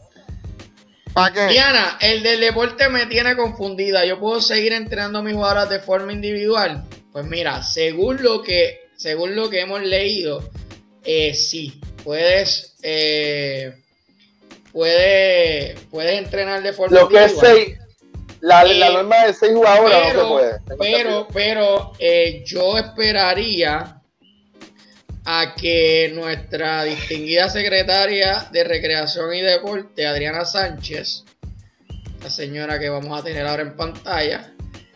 [1.12, 1.46] ¿Para qué?
[1.52, 4.04] Diana, el del deporte me tiene confundida.
[4.04, 6.84] ¿Yo puedo seguir entrenando a mis jugadoras de forma individual?
[7.12, 10.48] Pues mira, según lo que, según lo que hemos leído,
[11.04, 13.72] eh, sí, puedes, eh,
[14.72, 17.56] puedes, puedes entrenar de forma Lo que es individual.
[17.66, 17.78] 6,
[18.40, 20.60] la, Eh, la norma de 6 jugadores no se puede.
[20.78, 23.97] pero, pero eh, yo esperaría
[25.30, 31.24] a que nuestra distinguida secretaria de Recreación y Deporte, Adriana Sánchez,
[32.22, 34.50] la señora que vamos a tener ahora en pantalla,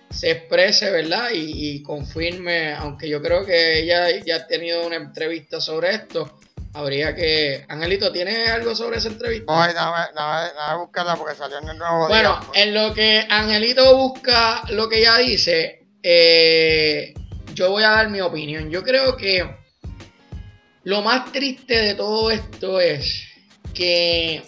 [0.09, 1.33] se exprese, ¿verdad?
[1.35, 6.39] Y, y confirme, aunque yo creo que ella ya ha tenido una entrevista sobre esto,
[6.73, 7.67] habría que...
[7.69, 9.53] Angelito, ¿tienes algo sobre esa entrevista?
[9.53, 12.63] Voy, dame, dame, dame buscarla porque salió en el nuevo Bueno, día.
[12.63, 17.13] en lo que Angelito busca lo que ella dice, eh,
[17.53, 18.71] yo voy a dar mi opinión.
[18.71, 19.61] Yo creo que
[20.85, 23.25] lo más triste de todo esto es
[23.75, 24.43] que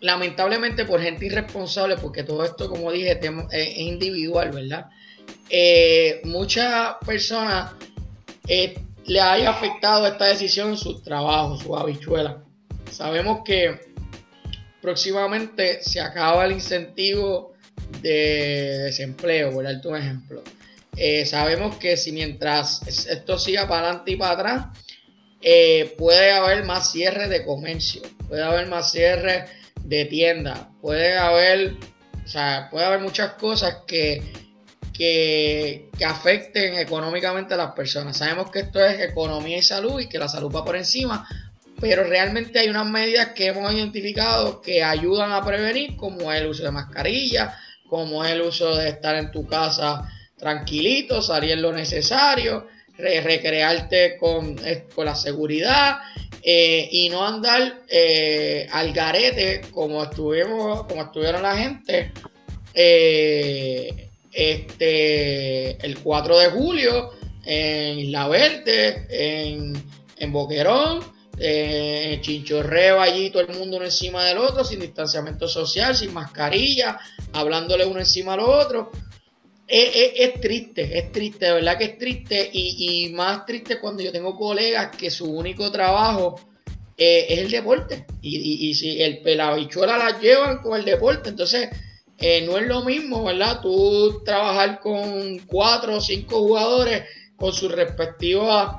[0.00, 4.90] lamentablemente por gente irresponsable, porque todo esto, como dije, eh, es individual, ¿verdad?
[5.48, 7.72] Eh, muchas personas
[8.48, 8.74] eh,
[9.06, 12.36] le haya afectado esta decisión en sus trabajos, sus habichuelas.
[12.90, 13.80] Sabemos que
[14.80, 17.52] próximamente se acaba el incentivo
[18.00, 20.42] de desempleo, por darte un ejemplo.
[20.96, 24.66] Eh, sabemos que si mientras esto siga para adelante y para atrás,
[25.40, 29.50] eh, puede haber más cierres de comercio, puede haber más cierres
[29.82, 31.76] de tiendas, puede haber,
[32.24, 34.22] o sea, puede haber muchas cosas que,
[34.92, 38.18] que, que, afecten económicamente a las personas.
[38.18, 41.26] Sabemos que esto es economía y salud y que la salud va por encima,
[41.80, 46.62] pero realmente hay unas medidas que hemos identificado que ayudan a prevenir, como el uso
[46.62, 50.08] de mascarilla, como el uso de estar en tu casa
[50.42, 52.66] tranquilito, salir lo necesario,
[52.98, 55.98] recrearte con, eh, con, la seguridad
[56.42, 62.10] eh, y no andar eh, al garete como estuvimos, como estuvieron la gente
[64.32, 67.10] este el 4 de julio
[67.44, 69.74] en Isla Verde, en,
[70.16, 71.04] en Boquerón,
[71.38, 76.98] eh, chinchorreo allí, todo el mundo uno encima del otro, sin distanciamiento social, sin mascarilla,
[77.32, 78.90] hablándole uno encima al otro.
[79.74, 84.36] Es, triste, es triste, de verdad que es triste y, más triste cuando yo tengo
[84.36, 86.38] colegas que su único trabajo
[86.98, 91.70] eh, es el deporte y, y, si el pelabichuela la llevan con el deporte, entonces
[92.18, 93.62] eh, no es lo mismo, ¿verdad?
[93.62, 97.04] Tú trabajar con cuatro o cinco jugadores
[97.36, 98.76] con sus respectivos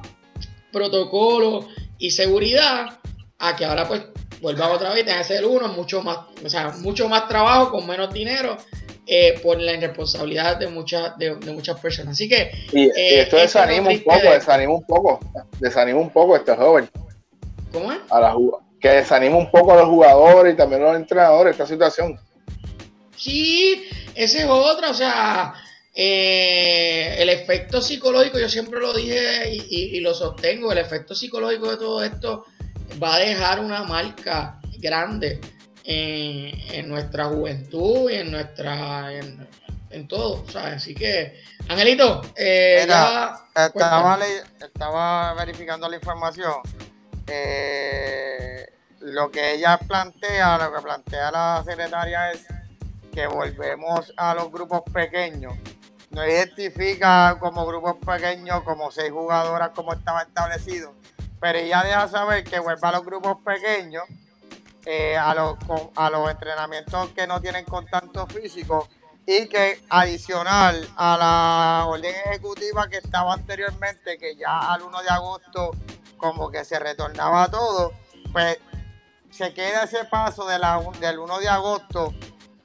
[0.72, 1.66] protocolos
[1.98, 3.00] y seguridad
[3.40, 4.04] a que ahora pues
[4.42, 7.88] vuelva otra vez, tenga que ser uno, mucho más, o sea, mucho más trabajo con
[7.88, 8.58] menos dinero
[9.06, 12.14] eh, por la irresponsabilidad de muchas, de, muchas personas.
[12.14, 15.20] Así que y, eh, esto desanima un poco, desanima un poco,
[15.60, 16.90] desanima un poco este joven.
[17.72, 18.00] ¿Cómo es?
[18.10, 18.36] A la,
[18.80, 22.20] que desanima un poco a los jugadores y también a los entrenadores esta situación.
[23.16, 25.54] Sí, ese es otra, o sea,
[25.96, 31.78] eh, el efecto psicológico, yo siempre lo dije y, lo sostengo, el efecto psicológico de
[31.78, 32.46] todo esto
[33.02, 35.40] va a dejar una marca grande
[35.84, 40.76] en, nuestra juventud y en nuestra en, todo, ¿sabes?
[40.76, 43.48] Así que, Angelito, eh, estaba,
[44.60, 46.56] estaba, verificando la información.
[47.28, 48.66] Eh,
[49.02, 52.46] lo que ella plantea, lo que plantea la secretaria es
[53.14, 55.54] que volvemos a los grupos pequeños
[56.14, 60.94] no identifica como grupos pequeños, como seis jugadoras, como estaba establecido,
[61.40, 64.04] pero ella deja saber que vuelva a los grupos pequeños,
[64.86, 65.58] eh, a, los,
[65.96, 68.88] a los entrenamientos que no tienen contacto físico
[69.26, 75.10] y que adicional a la orden ejecutiva que estaba anteriormente, que ya al 1 de
[75.10, 75.72] agosto
[76.18, 77.94] como que se retornaba todo,
[78.32, 78.58] pues
[79.32, 80.60] se queda ese paso de
[81.00, 82.14] del 1 de agosto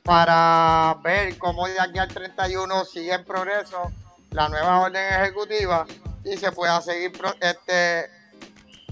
[0.02, 3.92] para ver cómo de aquí al 31 sigue en progreso
[4.30, 5.86] la nueva orden ejecutiva
[6.24, 8.10] y se pueda seguir este,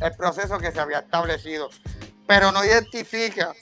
[0.01, 1.69] el proceso que se había establecido.
[2.27, 3.53] Pero no identifica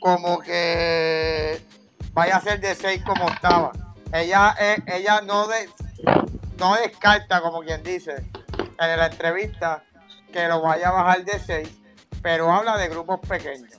[0.00, 1.60] como que
[2.12, 3.72] vaya a ser de 6 como estaba.
[4.12, 5.68] Ella, eh, ella no, de,
[6.58, 8.14] no descarta, como quien dice,
[8.78, 9.82] en la entrevista
[10.32, 11.68] que lo vaya a bajar de 6,
[12.22, 13.72] pero habla de grupos pequeños,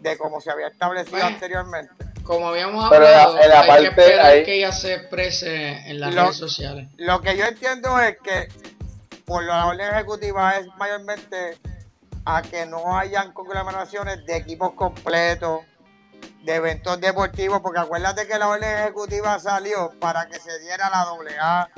[0.00, 4.94] de cómo se había establecido anteriormente como habíamos hablado, hay que esperar que ella se
[4.94, 6.88] exprese en las redes sociales.
[6.96, 8.48] Lo que yo entiendo es que
[9.24, 11.58] por la orden ejecutiva es mayormente
[12.24, 15.60] a que no hayan conglomeraciones de equipos completos,
[16.42, 21.04] de eventos deportivos, porque acuérdate que la orden ejecutiva salió para que se diera la
[21.04, 21.68] doble A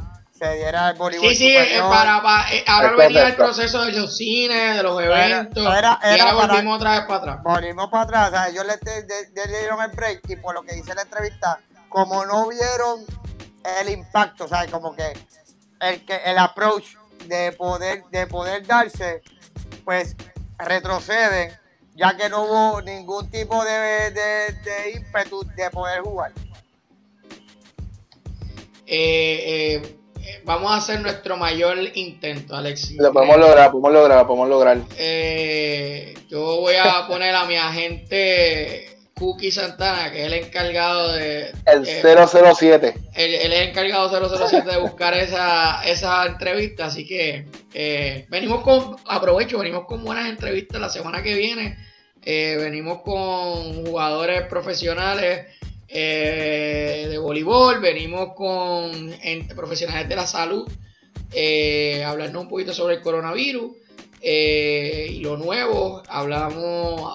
[0.43, 1.29] se diera el voleibol.
[1.29, 2.21] Sí, sí, eh, para,
[2.53, 5.77] eh, ahora venía el proceso de los cines, de los eventos.
[5.77, 7.43] Era, y ahora volvimos otra vez para atrás.
[7.43, 8.29] Volvimos para atrás.
[8.29, 12.27] O sea, ellos le, dieron el break y por lo que dice la entrevista, como
[12.27, 13.05] no vieron
[13.81, 15.13] el impacto, sea, como que
[15.81, 19.23] el, que el approach de poder, de poder darse,
[19.85, 20.17] pues
[20.59, 21.53] retroceden,
[21.95, 26.33] ya que no hubo ningún tipo de, de, de ímpetu de poder jugar.
[28.87, 29.81] Eh,
[30.25, 32.99] eh, vamos a hacer nuestro mayor intento, Alexis.
[32.99, 34.79] Lo podemos lograr, podemos lograr, podemos lograr.
[34.97, 41.53] Eh, yo voy a poner a mi agente Cookie Santana, que es el encargado de...
[41.65, 42.89] El 007.
[42.89, 48.63] Eh, él, es el encargado 007 de buscar esa, esa entrevista, así que eh, venimos
[48.63, 51.79] con, aprovecho, venimos con buenas entrevistas la semana que viene.
[52.25, 55.47] venimos con jugadores profesionales
[55.87, 59.15] eh, de voleibol, venimos con
[59.55, 60.69] profesionales de la salud,
[61.31, 63.77] eh, hablando un poquito sobre el coronavirus
[64.25, 67.13] eh, y lo nuevo, hablamos,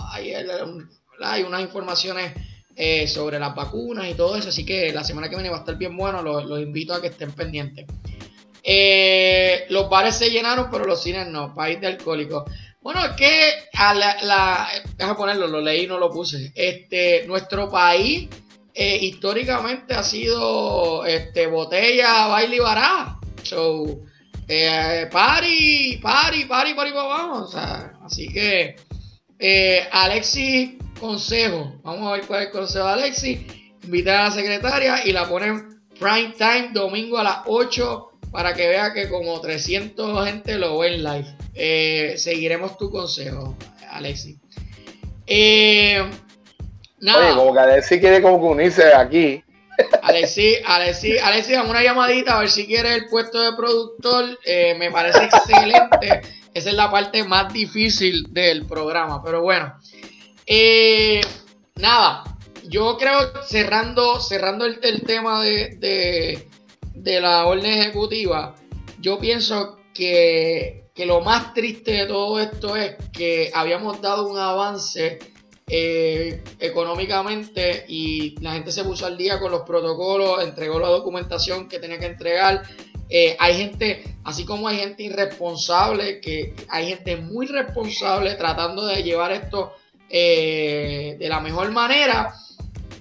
[1.21, 2.33] hay, unas informaciones
[2.75, 5.59] eh, sobre las vacunas y todo eso, así que la semana que viene va a
[5.59, 7.85] estar bien bueno, los, invito a que estén pendientes.
[9.69, 12.43] los bares se llenaron, pero los cines no, país de alcohólicos.
[12.87, 16.53] Bueno, es que a la, déjame ponerlo, lo leí, no lo puse.
[16.55, 18.29] Este, nuestro país
[18.73, 23.17] eh, históricamente ha sido este, botella, baile y bará.
[23.43, 24.03] So,
[24.47, 27.49] eh, party, party, party, party, vamos.
[27.49, 28.77] O sea, así que,
[29.37, 31.73] eh, Alexis, consejo.
[31.83, 33.39] Vamos a ver cuál es el consejo de Alexis.
[33.83, 38.67] Invitar a la secretaria y la ponen prime time, domingo a las 8, para que
[38.67, 41.37] vea que como 300 gente lo ve en live.
[41.55, 43.55] Eh, seguiremos tu consejo,
[43.89, 44.37] Alexis.
[45.25, 46.03] Eh,
[46.99, 47.27] nada.
[47.27, 49.43] Oye, como que Alexis quiere como que unirse aquí.
[50.01, 54.37] Alexis, Alexis, Alexis, dame una llamadita a ver si quiere el puesto de productor.
[54.45, 56.21] Eh, me parece excelente.
[56.53, 59.23] Esa es la parte más difícil del programa.
[59.23, 59.73] Pero bueno.
[60.47, 61.19] Eh,
[61.75, 62.23] nada.
[62.69, 66.47] Yo creo, cerrando, cerrando el, tema de, de,
[66.95, 68.55] de, la orden ejecutiva,
[68.99, 74.37] yo pienso que, que lo más triste de todo esto es que habíamos dado un
[74.37, 75.19] avance
[75.69, 81.67] eh, económicamente y la gente se puso al día con los protocolos, entregó la documentación
[81.67, 82.63] que tenía que entregar.
[83.09, 89.03] Eh, hay gente, así como hay gente irresponsable, que hay gente muy responsable tratando de
[89.03, 89.73] llevar esto
[90.09, 92.33] eh, de la mejor manera.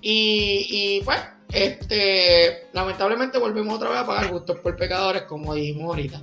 [0.00, 1.18] Y, y pues,
[1.52, 6.20] este, lamentablemente volvemos otra vez a pagar gustos por pecadores, como dijimos ahorita.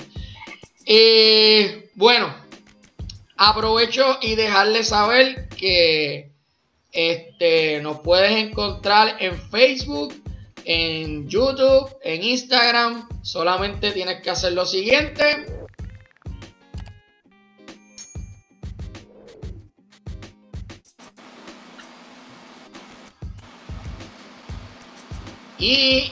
[0.85, 2.35] Eh, bueno,
[3.37, 6.31] aprovecho y dejarles saber que
[6.91, 10.13] este, nos puedes encontrar en Facebook,
[10.65, 13.07] en YouTube, en Instagram.
[13.21, 15.45] Solamente tienes que hacer lo siguiente.
[25.63, 26.11] Y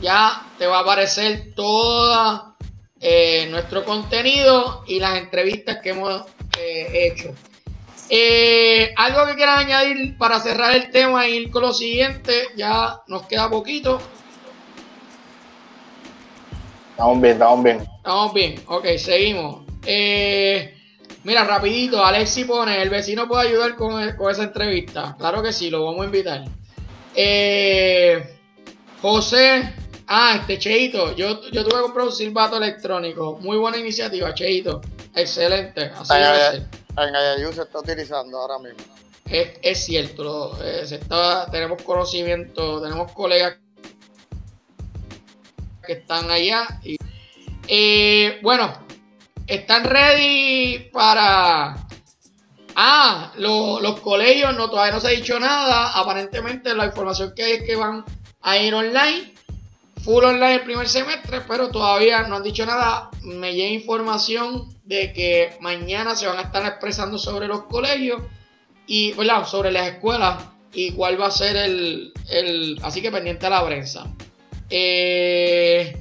[0.00, 2.54] ya te va a aparecer todo
[3.00, 6.22] eh, nuestro contenido y las entrevistas que hemos
[6.56, 7.34] eh, hecho.
[8.08, 13.00] Eh, algo que quieran añadir para cerrar el tema y ir con lo siguiente, ya
[13.08, 14.00] nos queda poquito.
[16.92, 17.78] Estamos bien, estamos bien.
[17.96, 19.64] Estamos bien, ok, seguimos.
[19.84, 20.76] Eh,
[21.24, 25.16] mira, rapidito, Alexi pone, el vecino puede ayudar con, con, esa entrevista.
[25.18, 26.44] Claro que sí, lo vamos a invitar.
[27.16, 28.39] Eh,
[29.02, 29.72] José,
[30.06, 33.38] ah, este Cheito, yo, yo tuve que comprar un silbato electrónico.
[33.40, 34.80] Muy buena iniciativa, Cheito.
[35.14, 35.90] Excelente.
[35.96, 36.66] Así ser.
[36.98, 38.78] En Ayayú se está utilizando ahora mismo.
[39.24, 43.56] Es, es cierto, lo- eh, se está, tenemos conocimiento, tenemos colegas
[45.86, 46.66] que están allá.
[46.84, 46.96] Y,
[47.72, 48.72] Eh, bueno,
[49.46, 51.76] están ready para...
[52.74, 55.92] Ah, lo- los colegios no todavía no se ha dicho nada.
[55.96, 58.04] Aparentemente la información que hay es que van
[58.42, 59.34] a ir online.
[60.04, 63.10] Full online el primer semestre, pero todavía no han dicho nada.
[63.22, 68.22] Me llega información de que mañana se van a estar expresando sobre los colegios
[68.86, 69.46] y ¿verdad?
[69.46, 73.64] sobre las escuelas y cuál va a ser el, el- así que pendiente a la
[73.66, 74.06] prensa
[74.70, 75.96] Eh,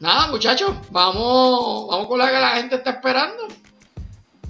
[0.00, 3.44] nada muchachos vamos vamos con la que la gente está esperando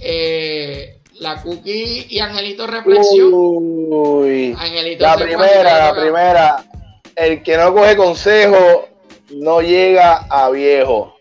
[0.01, 4.55] Eh, la cookie y Angelito reflexión Uy.
[4.59, 6.65] Angelito La primera, la primera.
[7.19, 8.89] El que no coge consejo
[9.35, 11.17] no llega a viejo.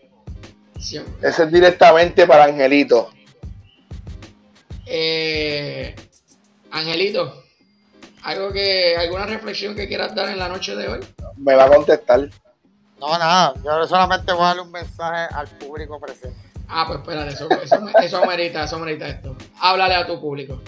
[0.78, 1.28] Siempre.
[1.28, 3.10] Ese es directamente para Angelito.
[4.86, 5.94] Eh,
[6.70, 7.48] Angelito
[8.28, 11.00] algo que alguna reflexión que quieras dar en la noche de hoy
[11.36, 12.28] Me va a contestar.
[13.00, 16.36] No, nada, yo solamente voy a darle un mensaje al público presente.
[16.68, 19.36] Ah, pues espérate, eso, eso, eso merita, eso merita esto.
[19.60, 20.60] Háblale a tu público.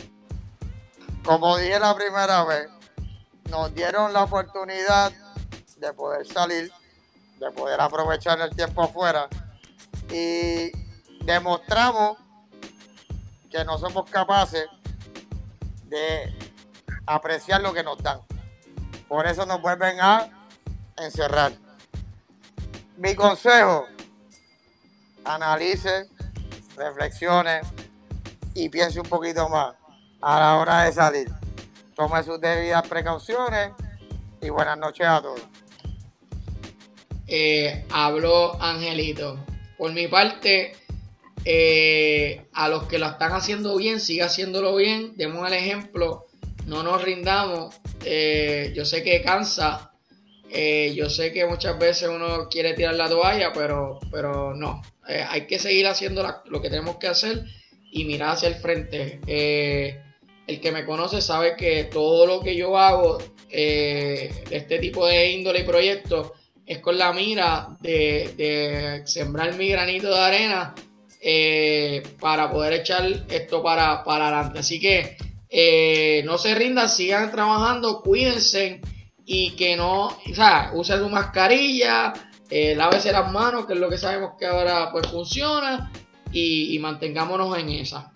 [1.24, 2.69] Como dije la primera vez,
[3.49, 5.12] nos dieron la oportunidad
[5.77, 6.73] de poder salir,
[7.39, 9.29] de poder aprovechar el tiempo afuera
[10.12, 10.71] y
[11.25, 12.19] demostramos
[13.51, 14.67] que no somos capaces
[15.85, 16.33] de
[17.07, 18.21] apreciar lo que nos dan.
[19.09, 20.29] Por eso nos vuelven a
[20.99, 21.53] encerrar.
[22.97, 23.87] Mi consejo,
[25.25, 26.09] analice,
[26.77, 27.61] reflexione
[28.55, 29.75] y piense un poquito más
[30.21, 31.33] a la hora de salir.
[32.01, 33.72] Tome sus debidas precauciones
[34.40, 35.43] y buenas noches a todos.
[37.27, 39.39] Eh, habló Angelito.
[39.77, 40.72] Por mi parte,
[41.44, 45.12] eh, a los que lo están haciendo bien, siga haciéndolo bien.
[45.18, 46.24] Demos el ejemplo.
[46.64, 47.78] No nos rindamos.
[48.02, 49.93] Eh, yo sé que cansa.
[50.48, 54.81] Eh, yo sé que muchas veces uno quiere tirar la toalla, pero, pero no.
[55.28, 57.44] Hay que seguir haciendo lo que tenemos que hacer
[57.93, 59.20] y mirar hacia el frente.
[60.51, 63.18] El que me conoce sabe que todo lo que yo hago
[63.48, 66.32] eh, este tipo de índole y proyectos
[66.66, 70.74] es con la mira de, sembrar mi granito de arena
[71.22, 74.59] eh, para poder echar esto para, para adelante.
[74.59, 75.16] Así que
[75.48, 78.81] eh, no se rindan, sigan trabajando, cuídense
[79.24, 82.12] y que no, o sea, usen su mascarilla,
[82.51, 85.93] eh, lávese las manos, que es lo que sabemos que ahora pues funciona
[86.32, 88.10] y, y mantengámonos en esa.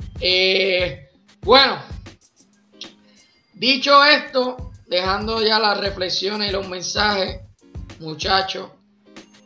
[1.43, 1.77] Bueno,
[3.55, 7.41] dicho esto, dejando ya las reflexiones y los mensajes,
[8.01, 8.71] muchachos,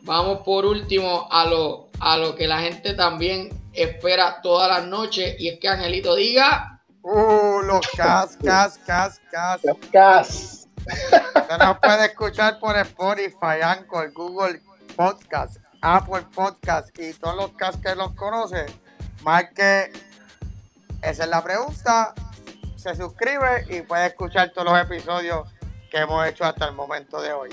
[0.03, 5.35] vamos por último a lo, a lo que la gente también espera todas las noches
[5.39, 6.81] y es que Angelito diga...
[7.01, 9.61] Uh, los cas, cas, cas, cas.
[9.91, 10.67] Cas.
[11.35, 14.61] Usted nos puede escuchar por Spotify, Anchor, Google
[14.95, 18.65] Podcast, Apple Podcast y todos los cas que los conoce.
[19.23, 19.91] Marque,
[21.01, 22.13] esa es la pregunta.
[22.79, 25.49] Se suscribe y puede escuchar todos los episodios
[25.91, 27.49] que hemos hecho hasta el momento de hoy.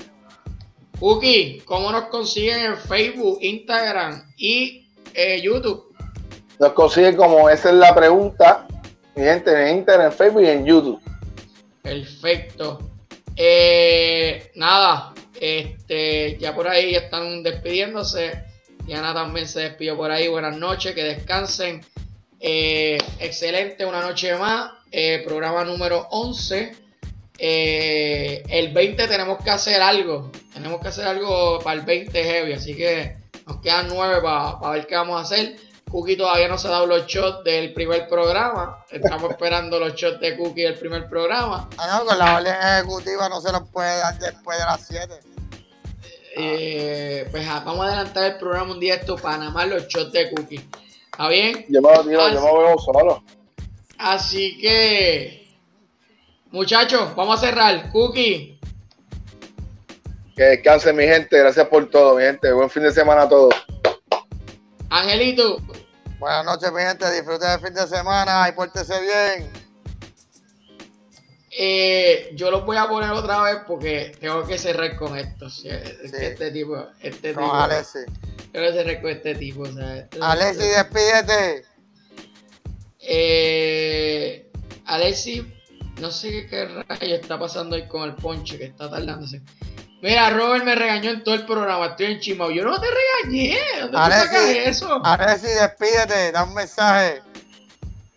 [1.01, 5.93] Cookie, ¿cómo nos consiguen en Facebook, Instagram y eh, YouTube?
[6.59, 8.67] Nos consiguen como esa es la pregunta.
[9.15, 11.01] Mi gente en Instagram, en Facebook y en YouTube.
[11.81, 12.79] Perfecto.
[13.35, 18.45] Eh, nada, este, ya por ahí están despidiéndose.
[18.85, 20.29] Diana también se despidió por ahí.
[20.29, 21.81] Buenas noches, que descansen.
[22.39, 24.76] Eh, excelente, una noche más.
[24.91, 26.75] Eh, programa número 11.
[27.39, 30.31] Eh, el 20 tenemos que hacer algo.
[30.53, 32.53] Tenemos que hacer algo para el 20 heavy.
[32.53, 35.55] Así que nos quedan 9 para ver qué vamos a hacer.
[35.89, 38.83] Cookie todavía no se ha dado los shots del primer programa.
[38.91, 41.69] Estamos esperando los shots de Cookie del primer programa.
[41.77, 45.19] Ah, no, con la orden ejecutiva no se los puede dar después de las 7.
[46.39, 49.87] Eh, pues ah, vamos a adelantar el programa un día esto para nada más los
[49.87, 50.69] shots de Cookie.
[51.11, 51.65] ¿Está bien?
[51.69, 53.23] Yo me lo tiro, yo me veo solo.
[53.97, 55.47] Así que,
[56.51, 57.91] muchachos, vamos a cerrar.
[57.91, 58.59] Cookie,
[60.35, 62.51] Que descansen mi gente, gracias por todo, mi gente.
[62.51, 63.53] Buen fin de semana a todos.
[64.89, 65.57] Angelito,
[66.19, 67.11] Buenas noches, mi gente.
[67.11, 69.51] Disfruten el fin de semana y pórtese bien.
[71.59, 75.45] eh, yo los voy a poner otra vez porque tengo que cerrar con esto.
[75.45, 76.15] o sea, es que Sí.
[76.25, 77.99] Este tipo, este Con tipo, Alexi.
[78.51, 79.65] tengo que cerrar con este tipo.
[79.65, 81.65] este- Alexi, despídete.
[83.09, 84.49] Eh,
[84.85, 85.45] Alexi,
[86.01, 89.41] no sé qué, qué rayo está pasando ahí con el ponche que está tardándose.
[90.01, 92.51] Mira, Robert me regañó en todo el programa, estoy en Chimao.
[92.51, 95.01] Yo no te regañé, ¿dónde tú Alexi, sacas eso?
[95.05, 96.31] Alexi, despídete.
[96.31, 97.21] Da un mensaje.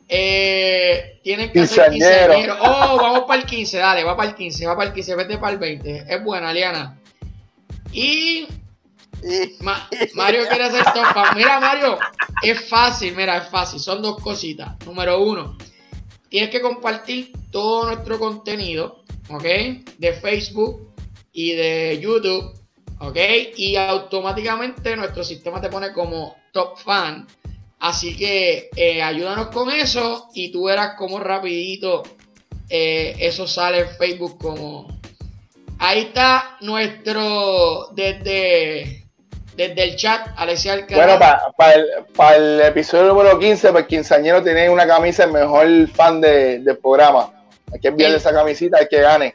[0.08, 2.34] Eh, tienen que hacer Quinceañero.
[2.34, 2.56] quinceañero.
[2.60, 5.38] Oh, vamos para el 15, dale, va para el 15, va para el 15, vete
[5.38, 6.04] para el 20.
[6.08, 6.98] Es buena, Liana.
[7.92, 8.46] Y
[9.60, 11.36] Ma- Mario quiere hacer top fan.
[11.36, 11.98] Mira, Mario,
[12.42, 13.80] es fácil, mira, es fácil.
[13.80, 14.74] Son dos cositas.
[14.86, 15.56] Número uno,
[16.28, 19.44] tienes que compartir todo nuestro contenido, ¿ok?
[19.98, 20.94] De Facebook
[21.32, 22.54] y de YouTube,
[23.00, 23.16] ¿ok?
[23.56, 27.26] Y automáticamente nuestro sistema te pone como top fan.
[27.78, 32.02] Así que eh, ayúdanos con eso y tú verás cómo rapidito
[32.68, 34.86] eh, eso sale en Facebook como...
[35.78, 38.99] Ahí está nuestro desde,
[39.56, 41.18] desde el chat, Alexia Alcaraz.
[41.18, 41.86] Bueno, para el,
[42.16, 46.60] pa el episodio número 15, para el quinceañero tiene una camisa, el mejor fan de-
[46.60, 47.32] del programa.
[47.72, 48.26] Hay que enviarle Sí.
[48.26, 49.34] esa camisita al que gane.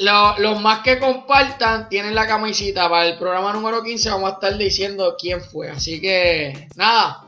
[0.00, 4.08] Lo- los más que compartan tienen la camisita para el programa número 15.
[4.10, 5.68] Vamos a estar diciendo quién fue.
[5.70, 7.24] Así que nada,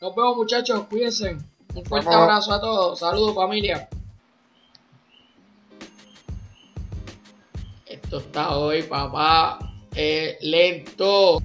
[0.00, 1.36] nos vemos muchachos, cuídense.
[1.74, 2.22] Un fuerte Vamos.
[2.22, 2.98] abrazo a todos.
[3.00, 3.86] Saludos familia.
[7.84, 9.58] Esto está hoy, papá,
[9.94, 11.38] eh, lento.